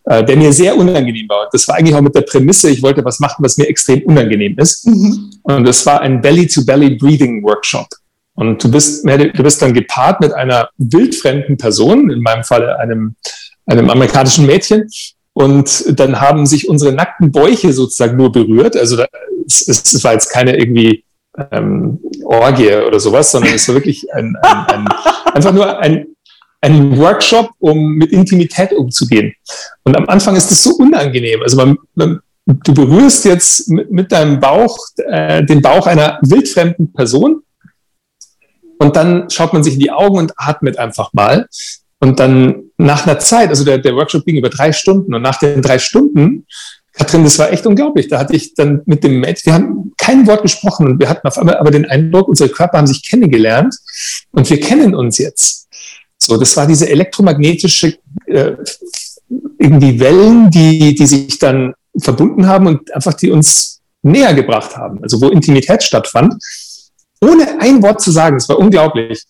[0.03, 1.47] äh, der mir sehr unangenehm war.
[1.49, 4.57] Das war eigentlich auch mit der Prämisse, ich wollte was machen, was mir extrem unangenehm
[4.57, 4.85] ist.
[4.85, 5.31] Mhm.
[5.43, 7.87] Und das war ein Belly-to-Belly-Breathing-Workshop.
[8.35, 13.15] Und du bist, du bist dann gepaart mit einer wildfremden Person, in meinem Falle einem,
[13.65, 14.89] einem amerikanischen Mädchen,
[15.33, 18.77] und dann haben sich unsere nackten Bäuche sozusagen nur berührt.
[18.77, 19.07] Also da,
[19.45, 21.03] es, es war jetzt keine irgendwie
[21.51, 24.87] ähm, Orgie oder sowas, sondern es war wirklich ein, ein, ein,
[25.33, 26.07] einfach nur ein,
[26.61, 29.33] ein Workshop, um mit Intimität umzugehen.
[29.83, 31.41] Und am Anfang ist das so unangenehm.
[31.41, 36.93] Also man, man, du berührst jetzt mit, mit deinem Bauch äh, den Bauch einer wildfremden
[36.93, 37.41] Person
[38.77, 41.47] und dann schaut man sich in die Augen und atmet einfach mal.
[42.03, 45.39] Und dann nach einer Zeit, also der, der Workshop ging über drei Stunden und nach
[45.39, 46.45] den drei Stunden,
[46.91, 48.09] Katrin, das war echt unglaublich.
[48.09, 51.25] Da hatte ich dann mit dem Mädchen, wir haben kein Wort gesprochen und wir hatten
[51.25, 53.73] auf einmal aber den Eindruck, unsere Körper haben sich kennengelernt
[54.31, 55.69] und wir kennen uns jetzt.
[56.17, 58.51] So, das war diese elektromagnetische äh,
[59.57, 65.01] irgendwie Wellen, die, die sich dann verbunden haben und einfach die uns näher gebracht haben.
[65.01, 66.33] Also wo Intimität stattfand,
[67.21, 68.35] ohne ein Wort zu sagen.
[68.35, 69.23] Das war unglaublich.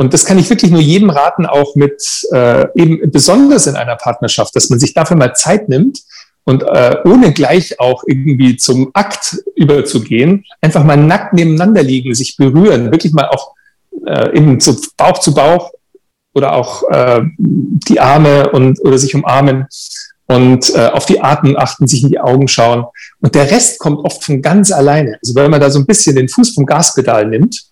[0.00, 3.96] Und das kann ich wirklich nur jedem raten, auch mit äh, eben besonders in einer
[3.96, 6.00] Partnerschaft, dass man sich dafür mal Zeit nimmt
[6.44, 12.38] und äh, ohne gleich auch irgendwie zum Akt überzugehen, einfach mal nackt nebeneinander liegen, sich
[12.38, 13.52] berühren, wirklich mal auch
[14.06, 15.70] äh, eben so Bauch zu Bauch
[16.32, 19.66] oder auch äh, die Arme und oder sich umarmen
[20.28, 22.86] und äh, auf die Atmung achten, sich in die Augen schauen.
[23.20, 25.18] Und der Rest kommt oft von ganz alleine.
[25.22, 27.64] Also wenn man da so ein bisschen den Fuß vom Gaspedal nimmt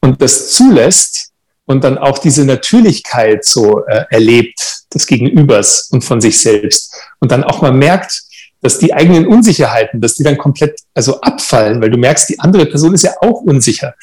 [0.00, 1.30] und das zulässt,
[1.66, 7.32] und dann auch diese Natürlichkeit so äh, erlebt des Gegenübers und von sich selbst und
[7.32, 8.22] dann auch mal merkt,
[8.60, 12.64] dass die eigenen Unsicherheiten, dass die dann komplett also abfallen, weil du merkst, die andere
[12.64, 13.94] Person ist ja auch unsicher.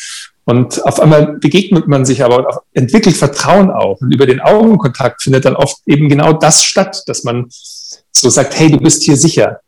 [0.44, 4.00] Und auf einmal begegnet man sich aber und entwickelt Vertrauen auch.
[4.02, 7.48] Und über den Augenkontakt findet dann oft eben genau das statt, dass man
[8.12, 9.62] so sagt, hey, du bist hier sicher.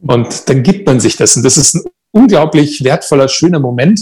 [0.00, 1.36] Und dann gibt man sich das.
[1.36, 4.00] Und das ist ein unglaublich wertvoller, schöner Moment,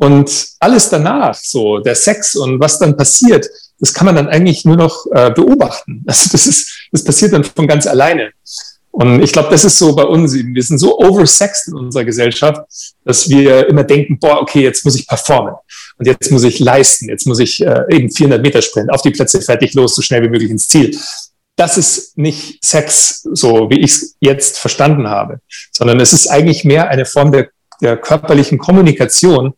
[0.00, 3.46] und alles danach, so der Sex und was dann passiert,
[3.78, 6.04] das kann man dann eigentlich nur noch äh, beobachten.
[6.06, 8.30] Also das ist, das passiert dann von ganz alleine.
[8.92, 10.32] Und ich glaube, das ist so bei uns.
[10.34, 12.62] Wir sind so oversexed in unserer Gesellschaft,
[13.04, 15.54] dass wir immer denken, boah, okay, jetzt muss ich performen.
[15.98, 17.08] Und jetzt muss ich leisten.
[17.10, 20.22] Jetzt muss ich äh, eben 400 Meter sprinten, auf die Plätze fertig, los, so schnell
[20.22, 20.96] wie möglich ins Ziel.
[21.56, 25.40] Das ist nicht Sex, so wie ich es jetzt verstanden habe,
[25.72, 27.50] sondern es ist eigentlich mehr eine Form der,
[27.82, 29.52] der körperlichen Kommunikation,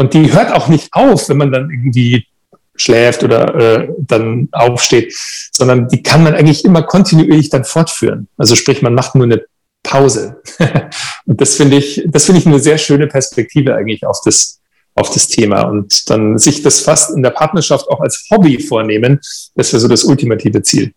[0.00, 2.26] und die hört auch nicht auf, wenn man dann irgendwie
[2.74, 5.14] schläft oder äh, dann aufsteht,
[5.52, 8.26] sondern die kann man eigentlich immer kontinuierlich dann fortführen.
[8.38, 9.42] Also sprich, man macht nur eine
[9.82, 10.40] Pause.
[11.26, 14.60] und das finde ich, das finde ich eine sehr schöne Perspektive eigentlich auf das,
[14.94, 15.64] auf das Thema.
[15.64, 19.20] Und dann sich das fast in der Partnerschaft auch als Hobby vornehmen,
[19.54, 20.94] das wäre so das ultimative Ziel.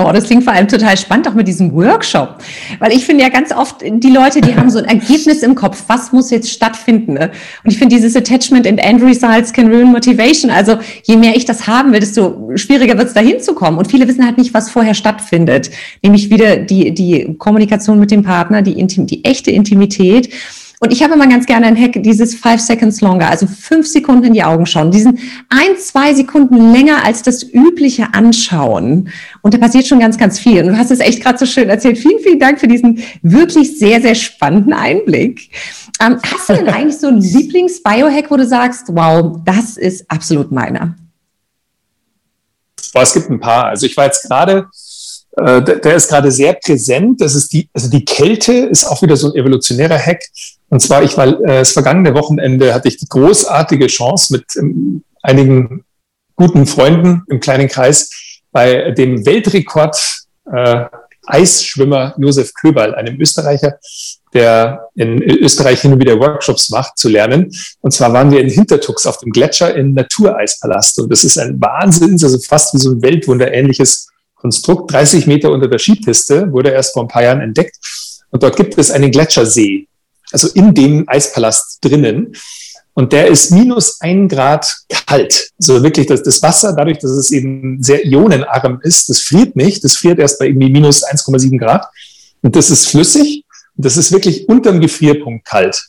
[0.00, 2.36] Oh, das klingt vor allem total spannend, auch mit diesem Workshop.
[2.78, 5.82] Weil ich finde ja ganz oft, die Leute, die haben so ein Ergebnis im Kopf,
[5.88, 7.14] was muss jetzt stattfinden?
[7.14, 7.32] Ne?
[7.64, 10.52] Und ich finde, dieses Attachment and End Results can ruin motivation.
[10.52, 13.76] Also je mehr ich das haben will, desto schwieriger wird es da hinzukommen.
[13.76, 15.70] Und viele wissen halt nicht, was vorher stattfindet.
[16.00, 20.32] Nämlich wieder die, die Kommunikation mit dem Partner, die, Intim die echte Intimität.
[20.80, 24.24] Und ich habe immer ganz gerne ein Hack, dieses Five Seconds Longer, also fünf Sekunden
[24.24, 29.10] in die Augen schauen, diesen ein, zwei Sekunden länger als das übliche anschauen.
[29.42, 30.60] Und da passiert schon ganz, ganz viel.
[30.60, 31.98] Und du hast es echt gerade so schön erzählt.
[31.98, 35.50] Vielen, vielen Dank für diesen wirklich sehr, sehr spannenden Einblick.
[36.00, 40.52] Ähm, hast du denn eigentlich so einen Lieblings-Biohack, wo du sagst, wow, das ist absolut
[40.52, 40.94] meiner?
[42.92, 43.66] Boah, es gibt ein paar.
[43.66, 44.68] Also ich war jetzt gerade
[45.36, 47.20] äh, der, ist gerade sehr präsent.
[47.20, 50.22] Das ist die, also die Kälte ist auch wieder so ein evolutionärer Hack.
[50.70, 55.02] Und zwar, ich war äh, das vergangene Wochenende hatte ich die großartige Chance mit ähm,
[55.22, 55.84] einigen
[56.36, 58.10] guten Freunden im kleinen Kreis
[58.52, 60.84] bei dem Weltrekord äh,
[61.26, 63.78] Eisschwimmer Josef Köberl, einem Österreicher,
[64.32, 67.50] der in Österreich hin und wieder Workshops macht, zu lernen.
[67.80, 71.00] Und zwar waren wir in Hintertux auf dem Gletscher im Natureispalast.
[71.00, 74.92] Und das ist ein Wahnsinn, also fast wie so ein Weltwunder ähnliches Konstrukt.
[74.92, 77.76] 30 Meter unter der Skipiste wurde erst vor ein paar Jahren entdeckt.
[78.30, 79.86] Und dort gibt es einen Gletschersee
[80.32, 82.34] also in dem Eispalast drinnen.
[82.94, 84.74] und der ist minus ein Grad
[85.06, 85.50] kalt.
[85.58, 89.84] Also wirklich, das, das Wasser, dadurch, dass es eben sehr ionenarm ist, das friert nicht.
[89.84, 91.86] Das friert erst bei irgendwie minus 1,7 Grad.
[92.42, 93.44] Und das ist flüssig.
[93.80, 95.80] Das ist wirklich unterm Gefrierpunkt kalt.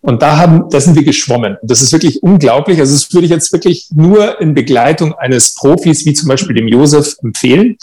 [0.00, 1.56] Und da haben, da sind wir geschwommen.
[1.62, 2.80] Und das ist wirklich unglaublich.
[2.80, 6.66] Also das würde ich jetzt wirklich nur in Begleitung eines Profis, wie zum Beispiel dem
[6.66, 7.76] Josef, empfehlen,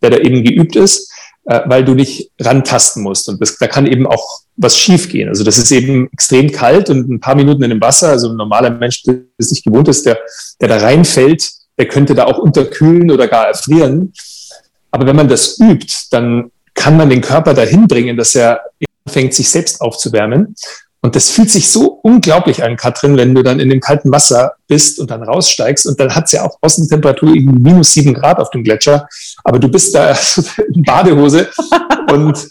[0.00, 1.12] der da eben geübt ist,
[1.44, 3.28] äh, weil du nicht rantasten musst.
[3.28, 5.28] Und das, da kann eben auch was schiefgehen.
[5.28, 8.10] Also das ist eben extrem kalt und ein paar Minuten in dem Wasser.
[8.10, 10.18] Also ein normaler Mensch, der es nicht gewohnt ist, der,
[10.60, 14.12] der da reinfällt, der könnte da auch unterkühlen oder gar erfrieren.
[14.90, 18.60] Aber wenn man das übt, dann kann man den Körper dahin bringen, dass er
[19.06, 20.54] anfängt, sich selbst aufzuwärmen.
[21.02, 24.52] Und das fühlt sich so unglaublich an, Katrin, wenn du dann in dem kalten Wasser
[24.68, 25.86] bist und dann raussteigst.
[25.86, 29.08] Und dann hat es ja auch Außentemperatur irgendwie minus sieben Grad auf dem Gletscher.
[29.42, 30.14] Aber du bist da
[30.74, 31.48] in Badehose
[32.12, 32.50] und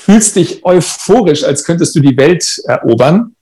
[0.00, 3.36] fühlst dich euphorisch, als könntest du die Welt erobern.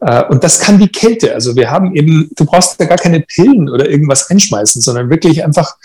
[0.00, 1.34] Äh, und das kann die Kälte.
[1.34, 5.44] Also wir haben eben, du brauchst da gar keine Pillen oder irgendwas einschmeißen, sondern wirklich
[5.44, 5.76] einfach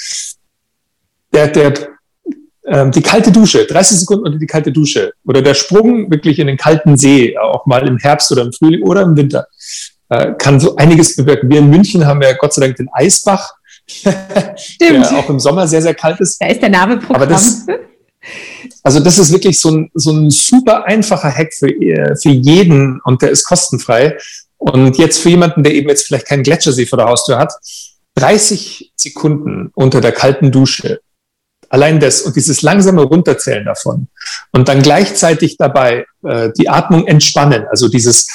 [1.34, 1.74] der, der
[2.66, 6.48] ähm, die kalte Dusche, 30 Sekunden unter die kalte Dusche oder der Sprung wirklich in
[6.48, 9.48] den kalten See, auch mal im Herbst oder im Frühling oder im Winter,
[10.10, 11.50] äh, kann so einiges bewirken.
[11.50, 13.54] Wir in München haben ja Gott sei Dank den Eisbach,
[14.06, 16.40] der auch im Sommer sehr, sehr kalt ist.
[16.40, 17.16] Da ist der Name Programm.
[17.16, 17.66] Aber das,
[18.84, 23.22] also das ist wirklich so ein, so ein super einfacher Hack für, für jeden und
[23.22, 24.18] der ist kostenfrei.
[24.58, 27.54] Und jetzt für jemanden, der eben jetzt vielleicht keinen Gletschersee vor der Haustür hat,
[28.16, 31.00] 30 Sekunden unter der kalten Dusche
[31.70, 34.08] Allein das und dieses langsame Runterzählen davon
[34.52, 38.28] und dann gleichzeitig dabei äh, die Atmung entspannen, also dieses,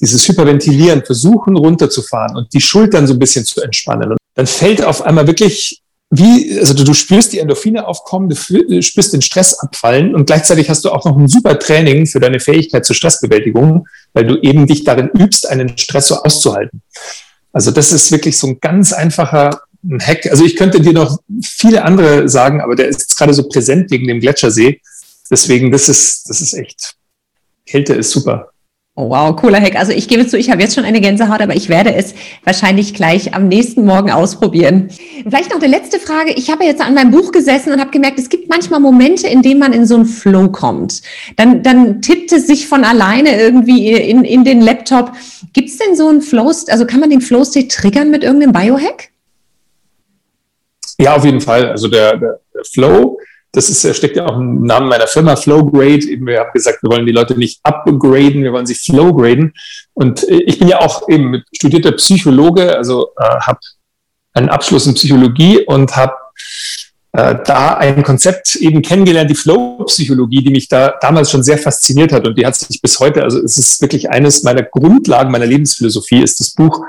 [0.00, 4.12] dieses Hyperventilieren, versuchen runterzufahren und die Schultern so ein bisschen zu entspannen.
[4.12, 8.82] Und dann fällt auf einmal wirklich wie, also du, du spürst die Endorphine aufkommen, du
[8.82, 12.40] spürst den Stress abfallen und gleichzeitig hast du auch noch ein super Training für deine
[12.40, 16.82] Fähigkeit zur Stressbewältigung, weil du eben dich darin übst, einen Stress so auszuhalten.
[17.52, 20.26] Also das ist wirklich so ein ganz einfacher ein Hack.
[20.26, 24.08] Also ich könnte dir noch viele andere sagen, aber der ist gerade so präsent wegen
[24.08, 24.80] dem Gletschersee.
[25.30, 26.96] Deswegen, das ist, das ist echt,
[27.66, 28.50] Kälte ist super.
[29.00, 29.76] Oh, wow, cooler Hack.
[29.76, 32.92] Also ich gebe zu, ich habe jetzt schon eine Gänsehaut, aber ich werde es wahrscheinlich
[32.92, 34.90] gleich am nächsten Morgen ausprobieren.
[35.22, 36.32] Vielleicht noch eine letzte Frage.
[36.32, 39.40] Ich habe jetzt an meinem Buch gesessen und habe gemerkt, es gibt manchmal Momente, in
[39.40, 41.00] denen man in so einen Flow kommt.
[41.36, 45.12] Dann, dann tippt es sich von alleine irgendwie in, in den Laptop.
[45.54, 49.08] Gibt es denn so einen Flow, also kann man den Flow-State triggern mit irgendeinem Biohack?
[50.98, 51.70] Ja, auf jeden Fall.
[51.70, 52.38] Also der, der
[52.70, 53.18] Flow,
[53.52, 56.06] das ist, steckt ja auch im Namen meiner Firma, Flowgrade.
[56.06, 59.54] Eben, wir haben gesagt, wir wollen die Leute nicht upgraden, wir wollen sie flowgraden.
[59.92, 63.58] Und ich bin ja auch eben studierter Psychologe, also äh, habe
[64.34, 66.14] einen Abschluss in Psychologie und habe
[67.12, 72.12] äh, da ein Konzept eben kennengelernt, die Flow-Psychologie, die mich da damals schon sehr fasziniert
[72.12, 75.46] hat und die hat sich bis heute, also es ist wirklich eines meiner Grundlagen meiner
[75.46, 76.86] Lebensphilosophie, ist das Buch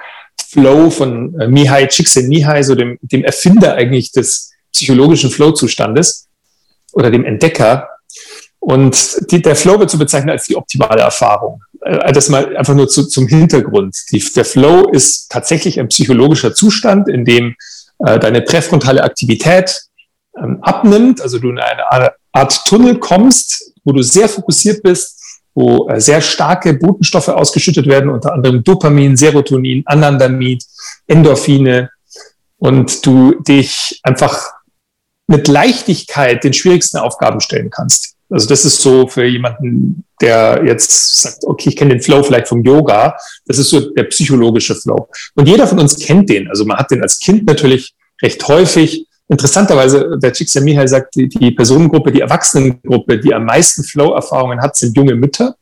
[0.49, 6.27] Flow von äh, Mihai Csikszentmihalyi, so dem, dem Erfinder eigentlich des psychologischen Flow-Zustandes
[6.93, 7.89] oder dem Entdecker.
[8.59, 11.63] Und die, der Flow wird so bezeichnet als die optimale Erfahrung.
[11.81, 13.95] Äh, das mal einfach nur zu, zum Hintergrund.
[14.11, 17.55] Die, der Flow ist tatsächlich ein psychologischer Zustand, in dem
[18.05, 19.81] äh, deine präfrontale Aktivität
[20.37, 25.19] ähm, abnimmt, also du in eine Art Tunnel kommst, wo du sehr fokussiert bist,
[25.53, 30.63] wo äh, sehr starke Botenstoffe ausgeschüttet werden, unter anderem Dopamin, Serotonin, Anandamid,
[31.07, 31.89] Endorphine
[32.57, 34.53] und du dich einfach
[35.31, 38.15] mit Leichtigkeit den schwierigsten Aufgaben stellen kannst.
[38.29, 42.47] Also das ist so für jemanden, der jetzt sagt, okay, ich kenne den Flow vielleicht
[42.47, 43.17] vom Yoga.
[43.45, 45.09] Das ist so der psychologische Flow.
[45.35, 46.47] Und jeder von uns kennt den.
[46.47, 49.05] Also man hat den als Kind natürlich recht häufig.
[49.27, 54.95] Interessanterweise, der Csikszentmihalyi sagt, die, die Personengruppe, die Erwachsenengruppe, die am meisten Flow-Erfahrungen hat, sind
[54.95, 55.55] junge Mütter.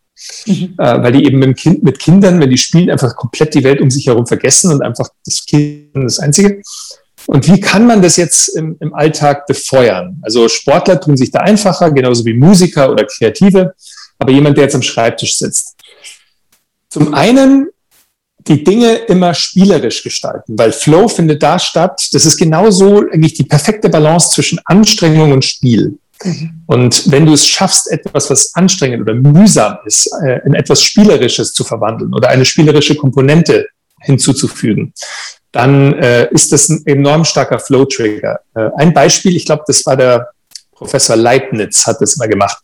[0.45, 0.75] Mhm.
[0.77, 3.79] Äh, weil die eben mit, kind, mit Kindern, wenn die spielen, einfach komplett die Welt
[3.81, 6.61] um sich herum vergessen und einfach das Kind das Einzige.
[7.29, 10.17] Und wie kann man das jetzt im, im Alltag befeuern?
[10.23, 13.75] Also Sportler tun sich da einfacher, genauso wie Musiker oder Kreative,
[14.17, 15.75] aber jemand, der jetzt am Schreibtisch sitzt.
[16.89, 17.69] Zum einen
[18.47, 22.09] die Dinge immer spielerisch gestalten, weil Flow findet da statt.
[22.13, 25.99] Das ist genauso eigentlich die perfekte Balance zwischen Anstrengung und Spiel.
[26.23, 26.63] Mhm.
[26.65, 31.53] Und wenn du es schaffst, etwas, was anstrengend oder mühsam ist, äh, in etwas Spielerisches
[31.53, 33.67] zu verwandeln oder eine spielerische Komponente
[34.01, 34.93] hinzuzufügen,
[35.51, 38.39] dann äh, ist das ein enorm starker Flow-Trigger.
[38.55, 40.29] Äh, ein Beispiel, ich glaube, das war der
[40.71, 42.57] Professor Leibniz, hat das mal gemacht.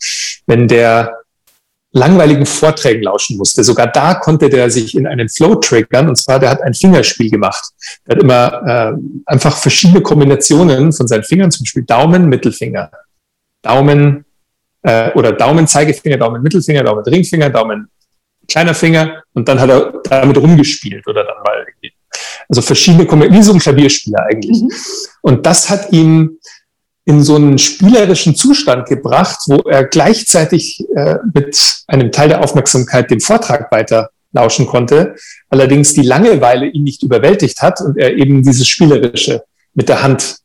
[0.45, 1.17] Wenn der
[1.95, 3.63] langweiligen Vorträgen lauschen musste.
[3.63, 6.09] Sogar da konnte der sich in einen Flow triggern.
[6.09, 7.63] Und zwar, der hat ein Fingerspiel gemacht.
[8.05, 12.91] Der hat immer äh, einfach verschiedene Kombinationen von seinen Fingern, zum Beispiel Daumen, Mittelfinger,
[13.61, 14.25] Daumen
[14.81, 17.87] äh, oder Daumen, Zeigefinger, Daumen, Mittelfinger, Daumen, Ringfinger, Daumen,
[18.47, 21.94] kleiner Finger und dann hat er damit rumgespielt oder dann mal irgendwie.
[22.49, 24.61] Also verschiedene, wie so ein Klavierspieler eigentlich.
[24.61, 24.71] Mhm.
[25.21, 26.39] Und das hat ihn
[27.05, 33.11] in so einen spielerischen Zustand gebracht, wo er gleichzeitig äh, mit einem Teil der Aufmerksamkeit
[33.11, 35.15] dem Vortrag weiter lauschen konnte,
[35.49, 40.37] allerdings die Langeweile ihn nicht überwältigt hat und er eben dieses Spielerische mit der Hand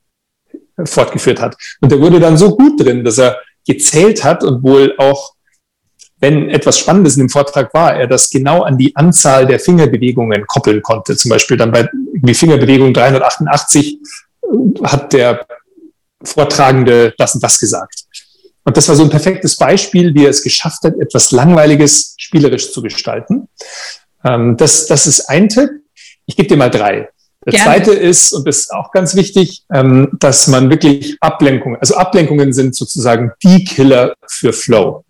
[0.84, 1.56] fortgeführt hat.
[1.80, 5.34] Und er wurde dann so gut drin, dass er gezählt hat und wohl auch,
[6.20, 10.46] wenn etwas Spannendes in dem Vortrag war, er das genau an die Anzahl der Fingerbewegungen
[10.46, 11.16] koppeln konnte.
[11.16, 13.98] Zum Beispiel dann bei irgendwie Fingerbewegung 388
[14.82, 15.46] hat der
[16.22, 18.04] Vortragende das und das gesagt.
[18.64, 22.72] Und das war so ein perfektes Beispiel, wie er es geschafft hat, etwas Langweiliges spielerisch
[22.72, 23.48] zu gestalten.
[24.22, 25.70] Ähm, das, das ist ein Tipp.
[26.26, 27.08] Ich gebe dir mal drei.
[27.46, 27.64] Der Gerne.
[27.64, 32.52] zweite ist, und das ist auch ganz wichtig, ähm, dass man wirklich Ablenkungen, also Ablenkungen
[32.52, 35.04] sind sozusagen die Killer für Flow.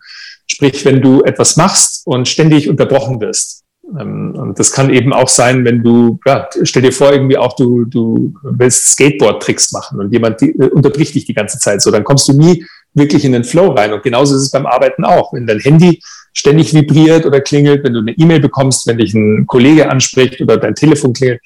[0.52, 3.62] Sprich, wenn du etwas machst und ständig unterbrochen wirst.
[3.98, 7.54] Ähm, und das kann eben auch sein, wenn du, ja, stell dir vor, irgendwie auch
[7.54, 11.92] du, du willst Skateboard-Tricks machen und jemand die, äh, unterbricht dich die ganze Zeit so,
[11.92, 13.92] dann kommst du nie wirklich in den Flow rein.
[13.92, 15.32] Und genauso ist es beim Arbeiten auch.
[15.32, 19.46] Wenn dein Handy ständig vibriert oder klingelt, wenn du eine E-Mail bekommst, wenn dich ein
[19.46, 21.40] Kollege anspricht oder dein Telefon klingelt,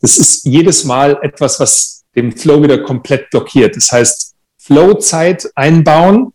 [0.00, 3.76] das ist jedes Mal etwas, was den Flow wieder komplett blockiert.
[3.76, 6.32] Das heißt, Flow-Zeit einbauen.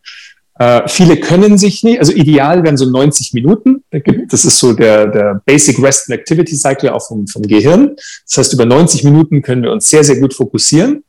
[0.60, 3.84] Äh, viele können sich nicht, also ideal wären so 90 Minuten.
[4.30, 7.96] Das ist so der, der Basic Rest and Activity Cycle auch vom, vom Gehirn.
[8.26, 11.04] Das heißt, über 90 Minuten können wir uns sehr, sehr gut fokussieren.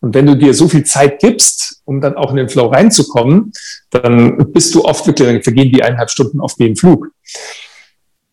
[0.00, 3.52] Und wenn du dir so viel Zeit gibst, um dann auch in den Flow reinzukommen,
[3.90, 7.08] dann bist du oft wirklich, dann vergehen die eineinhalb Stunden auf dem Flug.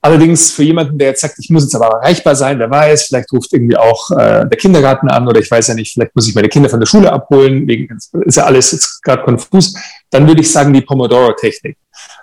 [0.05, 3.33] Allerdings für jemanden, der jetzt sagt, ich muss jetzt aber erreichbar sein, wer weiß, vielleicht
[3.33, 6.35] ruft irgendwie auch äh, der Kindergarten an oder ich weiß ja nicht, vielleicht muss ich
[6.35, 7.87] meine Kinder von der Schule abholen, wegen,
[8.23, 9.73] ist ja alles jetzt gerade konfus,
[10.11, 11.77] dann würde ich sagen die Pomodoro-Technik.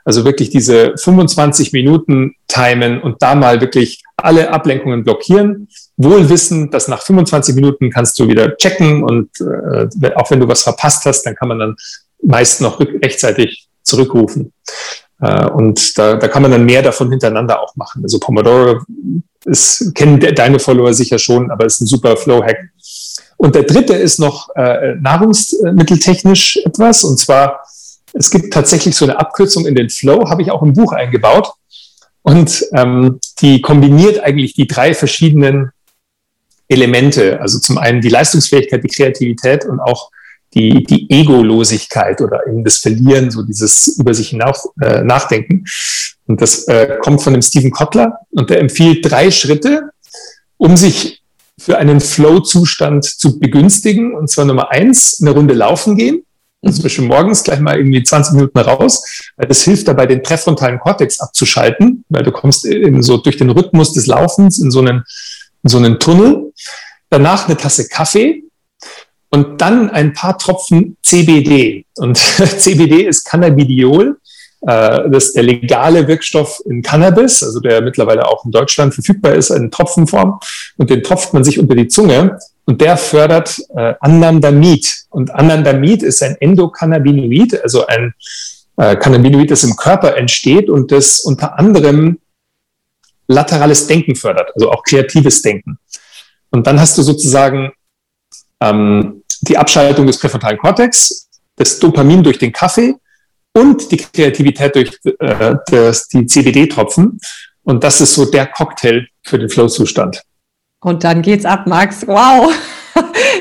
[0.05, 5.67] Also wirklich diese 25 Minuten timen und da mal wirklich alle Ablenkungen blockieren.
[5.97, 10.47] Wohl wissen, dass nach 25 Minuten kannst du wieder checken und äh, auch wenn du
[10.47, 11.75] was verpasst hast, dann kann man dann
[12.23, 14.53] meist noch rechtzeitig zurückrufen.
[15.23, 18.03] Äh, und da, da kann man dann mehr davon hintereinander auch machen.
[18.03, 18.81] Also Pomodoro
[19.45, 22.59] ist, kennen deine Follower sicher schon, aber ist ein super Flow-Hack.
[23.37, 27.05] Und der dritte ist noch äh, nahrungsmitteltechnisch etwas.
[27.05, 27.61] Und zwar,
[28.13, 31.53] es gibt tatsächlich so eine Abkürzung in den Flow, habe ich auch im Buch eingebaut.
[32.23, 35.71] Und ähm, die kombiniert eigentlich die drei verschiedenen
[36.69, 37.41] Elemente.
[37.41, 40.11] Also zum einen die Leistungsfähigkeit, die Kreativität und auch
[40.55, 45.65] die, die Egolosigkeit oder eben das Verlieren, so dieses über sich hinaus äh, nachdenken.
[46.27, 49.91] Und das äh, kommt von dem Stephen Kotler und der empfiehlt drei Schritte,
[50.57, 51.23] um sich
[51.59, 54.15] für einen Flow-Zustand zu begünstigen.
[54.15, 56.25] Und zwar Nummer eins, eine Runde laufen gehen.
[56.63, 59.05] Also zum Beispiel morgens gleich mal irgendwie 20 Minuten raus,
[59.37, 63.51] weil das hilft dabei, den präfrontalen Kortex abzuschalten, weil du kommst eben so durch den
[63.51, 65.03] Rhythmus des Laufens in so einen,
[65.65, 66.53] in so einen Tunnel.
[67.11, 68.42] Danach eine Tasse Kaffee,
[69.33, 71.87] und dann ein paar Tropfen CBD.
[71.97, 74.19] Und CBD ist Cannabidiol.
[74.61, 79.33] Äh, das ist der legale Wirkstoff in Cannabis, also der mittlerweile auch in Deutschland verfügbar
[79.33, 80.39] ist, in Tropfenform.
[80.77, 85.07] Und den tropft man sich unter die Zunge und der fördert äh, Anandamid.
[85.09, 88.13] Und Anandamid ist ein Endokannabinoid, also ein
[88.77, 92.19] äh, Cannabinoid, das im Körper entsteht und das unter anderem
[93.29, 95.79] laterales Denken fördert, also auch kreatives Denken.
[96.51, 97.73] Und dann hast du sozusagen
[98.63, 102.95] ähm, die Abschaltung des präfrontalen Kortex, das Dopamin durch den Kaffee
[103.55, 107.19] und die Kreativität durch äh, das, die CBD-Tropfen.
[107.65, 110.23] Und das ist so der Cocktail für den Flow-Zustand.
[110.81, 112.07] Und dann geht's ab, Max.
[112.07, 112.53] Wow.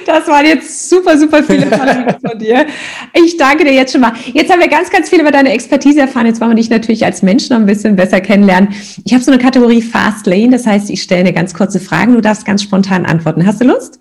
[0.05, 2.65] Das waren jetzt super, super viele Fragen von dir.
[3.13, 4.13] Ich danke dir jetzt schon mal.
[4.33, 6.25] Jetzt haben wir ganz, ganz viel über deine Expertise erfahren.
[6.25, 8.73] Jetzt wollen wir dich natürlich als Mensch noch ein bisschen besser kennenlernen.
[9.05, 10.49] Ich habe so eine Kategorie Fast Lane.
[10.49, 12.13] Das heißt, ich stelle eine ganz kurze Frage.
[12.13, 13.45] Du darfst ganz spontan antworten.
[13.45, 13.99] Hast du Lust?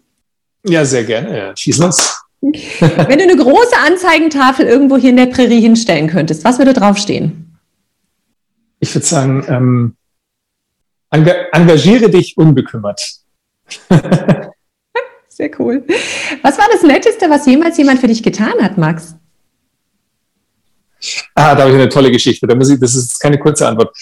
[0.65, 1.37] Ja, sehr gerne.
[1.37, 1.57] Ja.
[1.57, 2.21] Schieß los.
[2.41, 7.59] Wenn du eine große Anzeigentafel irgendwo hier in der Prärie hinstellen könntest, was würde draufstehen?
[8.79, 9.97] Ich würde sagen, ähm,
[11.11, 13.01] engagiere dich unbekümmert.
[15.29, 15.85] Sehr cool.
[16.43, 19.15] Was war das Netteste, was jemals jemand für dich getan hat, Max?
[21.35, 22.47] Ah, da habe ich eine tolle Geschichte.
[22.47, 23.97] Da muss ich, das ist keine kurze Antwort.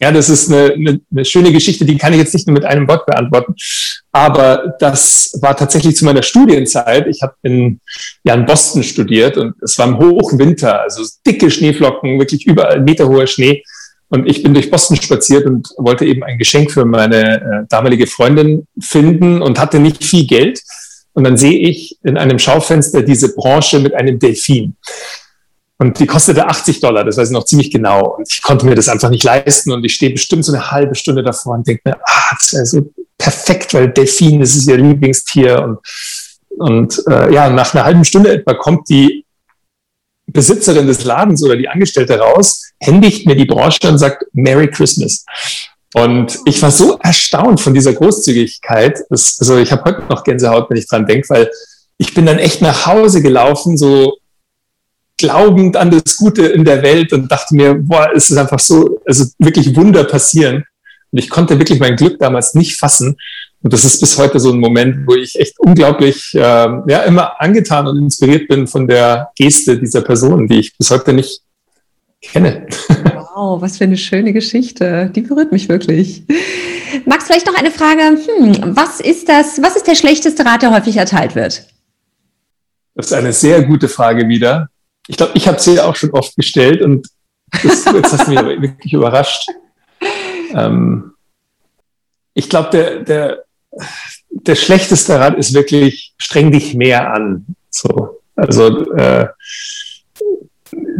[0.00, 2.64] Ja, das ist eine, eine, eine schöne Geschichte, die kann ich jetzt nicht nur mit
[2.64, 3.54] einem Wort beantworten.
[4.12, 7.08] Aber das war tatsächlich zu meiner Studienzeit.
[7.08, 7.80] Ich habe in,
[8.22, 13.26] ja, in Boston studiert und es war im Hochwinter, also dicke Schneeflocken, wirklich überall meterhoher
[13.26, 13.64] Schnee.
[14.08, 18.06] Und ich bin durch Boston spaziert und wollte eben ein Geschenk für meine äh, damalige
[18.06, 20.60] Freundin finden und hatte nicht viel Geld.
[21.12, 24.76] Und dann sehe ich in einem Schaufenster diese Branche mit einem Delfin.
[25.80, 28.16] Und die kostete 80 Dollar, das weiß ich noch ziemlich genau.
[28.16, 29.70] Und ich konnte mir das einfach nicht leisten.
[29.70, 32.66] Und ich stehe bestimmt so eine halbe Stunde davor und denke mir, ah, das wäre
[32.66, 35.62] so perfekt, weil Delfin, das ist ihr Lieblingstier.
[35.62, 35.78] Und,
[36.58, 39.24] und äh, ja, nach einer halben Stunde etwa kommt die
[40.26, 45.24] Besitzerin des Ladens oder die Angestellte raus, händigt mir die Branche und sagt Merry Christmas.
[45.94, 48.98] Und ich war so erstaunt von dieser Großzügigkeit.
[49.10, 51.50] Dass, also ich habe heute noch Gänsehaut, wenn ich dran denke, weil
[51.98, 54.18] ich bin dann echt nach Hause gelaufen, so
[55.18, 59.00] glaubend an das Gute in der Welt und dachte mir, boah, es ist einfach so,
[59.04, 60.64] also wirklich Wunder passieren.
[61.10, 63.16] Und ich konnte wirklich mein Glück damals nicht fassen.
[63.60, 67.40] Und das ist bis heute so ein Moment, wo ich echt unglaublich, äh, ja, immer
[67.40, 71.42] angetan und inspiriert bin von der Geste dieser Person, die ich bis heute nicht
[72.22, 72.66] kenne.
[73.38, 75.12] Wow, was für eine schöne Geschichte.
[75.14, 76.24] Die berührt mich wirklich.
[77.06, 78.02] Max, vielleicht noch eine Frage.
[78.02, 81.68] Hm, was ist das, was ist der schlechteste Rat, der häufig erteilt wird?
[82.96, 84.68] Das ist eine sehr gute Frage wieder.
[85.08, 87.08] Ich glaube, ich habe sie ja auch schon oft gestellt und
[87.62, 89.48] das, jetzt hast du mich aber wirklich überrascht.
[90.52, 91.12] Ähm,
[92.34, 93.44] ich glaube, der, der,
[94.30, 97.46] der schlechteste Rat ist wirklich, streng dich mehr an.
[97.70, 99.28] So, also äh,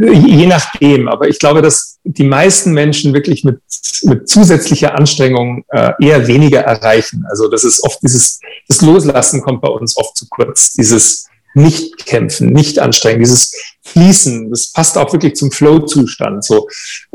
[0.00, 3.61] je nachdem, aber ich glaube, dass die meisten Menschen wirklich mit,
[4.02, 7.24] mit zusätzlicher Anstrengung äh, eher weniger erreichen.
[7.28, 10.72] Also das ist oft dieses, das Loslassen kommt bei uns oft zu kurz.
[10.72, 13.52] Dieses nicht kämpfen, nicht anstrengen, dieses
[13.99, 16.44] Fließen, das passt auch wirklich zum Flow-Zustand.
[16.44, 16.68] So,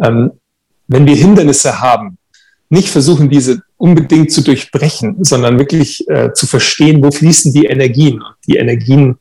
[0.03, 0.31] ähm,
[0.87, 2.17] wenn wir Hindernisse haben,
[2.69, 8.21] nicht versuchen, diese unbedingt zu durchbrechen, sondern wirklich äh, zu verstehen, wo fließen die Energien
[8.47, 9.17] die Energien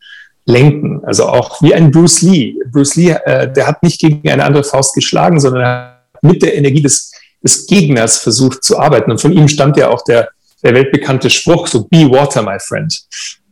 [0.47, 1.05] lenken.
[1.05, 2.55] Also auch wie ein Bruce Lee.
[2.73, 6.57] Bruce Lee, äh, der hat nicht gegen eine andere Faust geschlagen, sondern er mit der
[6.57, 9.11] Energie des, des Gegners versucht zu arbeiten.
[9.11, 10.31] Und von ihm stammt ja auch der,
[10.63, 12.93] der weltbekannte Spruch, so be water, my friend.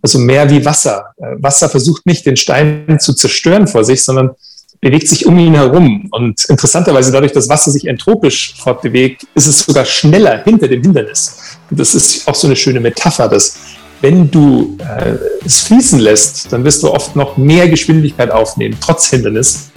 [0.03, 1.15] Also mehr wie Wasser.
[1.19, 4.31] Äh, Wasser versucht nicht den Stein zu zerstören vor sich, sondern
[4.81, 6.09] bewegt sich um ihn herum.
[6.11, 11.59] Und interessanterweise, dadurch, dass Wasser sich entropisch fortbewegt, ist es sogar schneller hinter dem Hindernis.
[11.71, 13.57] Und das ist auch so eine schöne Metapher, dass
[14.01, 19.11] wenn du äh, es fließen lässt, dann wirst du oft noch mehr Geschwindigkeit aufnehmen, trotz
[19.11, 19.71] Hindernis.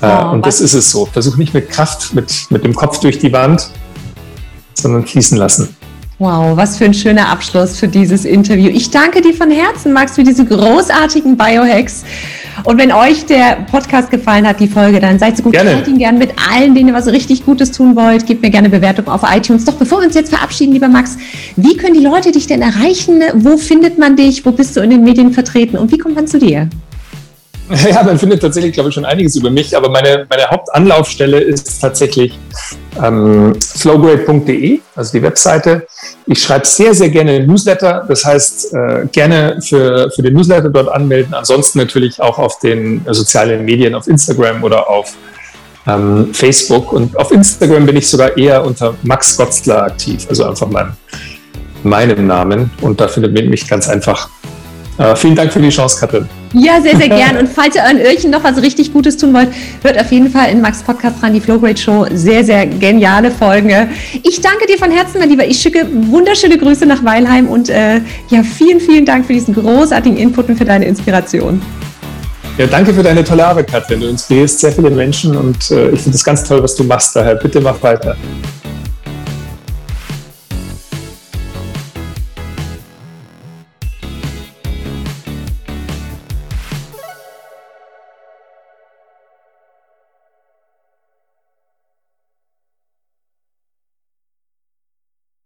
[0.00, 1.04] Äh, oh, und das ist es so.
[1.06, 3.68] Versuch nicht mit Kraft, mit, mit dem Kopf durch die Wand,
[4.74, 5.76] sondern fließen lassen.
[6.18, 8.70] Wow, was für ein schöner Abschluss für dieses Interview.
[8.70, 12.04] Ich danke dir von Herzen, Max, für diese großartigen Biohacks.
[12.62, 15.72] Und wenn euch der Podcast gefallen hat, die Folge, dann seid so gut, gerne.
[15.72, 18.26] teilt ihn gerne mit allen, denen ihr was richtig Gutes tun wollt.
[18.26, 19.64] Gebt mir gerne Bewertung auf iTunes.
[19.64, 21.18] Doch bevor wir uns jetzt verabschieden, lieber Max,
[21.56, 23.20] wie können die Leute dich denn erreichen?
[23.34, 24.46] Wo findet man dich?
[24.46, 25.76] Wo bist du in den Medien vertreten?
[25.76, 26.68] Und wie kommt man zu dir?
[27.90, 31.80] Ja, man findet tatsächlich, glaube ich, schon einiges über mich, aber meine, meine Hauptanlaufstelle ist
[31.80, 32.38] tatsächlich
[33.02, 35.86] ähm, flowgrade.de, also die Webseite.
[36.26, 40.88] Ich schreibe sehr, sehr gerne Newsletter, das heißt, äh, gerne für, für den Newsletter dort
[40.88, 45.14] anmelden, ansonsten natürlich auch auf den äh, sozialen Medien, auf Instagram oder auf
[45.86, 46.92] ähm, Facebook.
[46.92, 50.92] Und auf Instagram bin ich sogar eher unter Max Gotzler aktiv, also einfach mein,
[51.82, 52.70] meinem Namen.
[52.80, 54.28] Und da findet man mich ganz einfach
[54.98, 56.28] äh, vielen Dank für die Chance, Katrin.
[56.54, 57.36] Ja, sehr, sehr gern.
[57.36, 59.48] Und falls ihr euren Öhrchen noch was richtig Gutes tun wollt,
[59.82, 62.06] hört auf jeden Fall in Max Podcast rein, die Flowgrade Show.
[62.14, 63.88] Sehr, sehr geniale Folge.
[64.22, 65.44] Ich danke dir von Herzen, mein Lieber.
[65.44, 70.16] Ich schicke wunderschöne Grüße nach Weilheim und äh, ja, vielen, vielen Dank für diesen großartigen
[70.16, 71.60] Input und für deine Inspiration.
[72.56, 74.00] Ja, danke für deine tolle Arbeit, Katrin.
[74.00, 77.16] Du inspirierst sehr viele Menschen und äh, ich finde es ganz toll, was du machst.
[77.16, 78.16] Daher bitte mach weiter.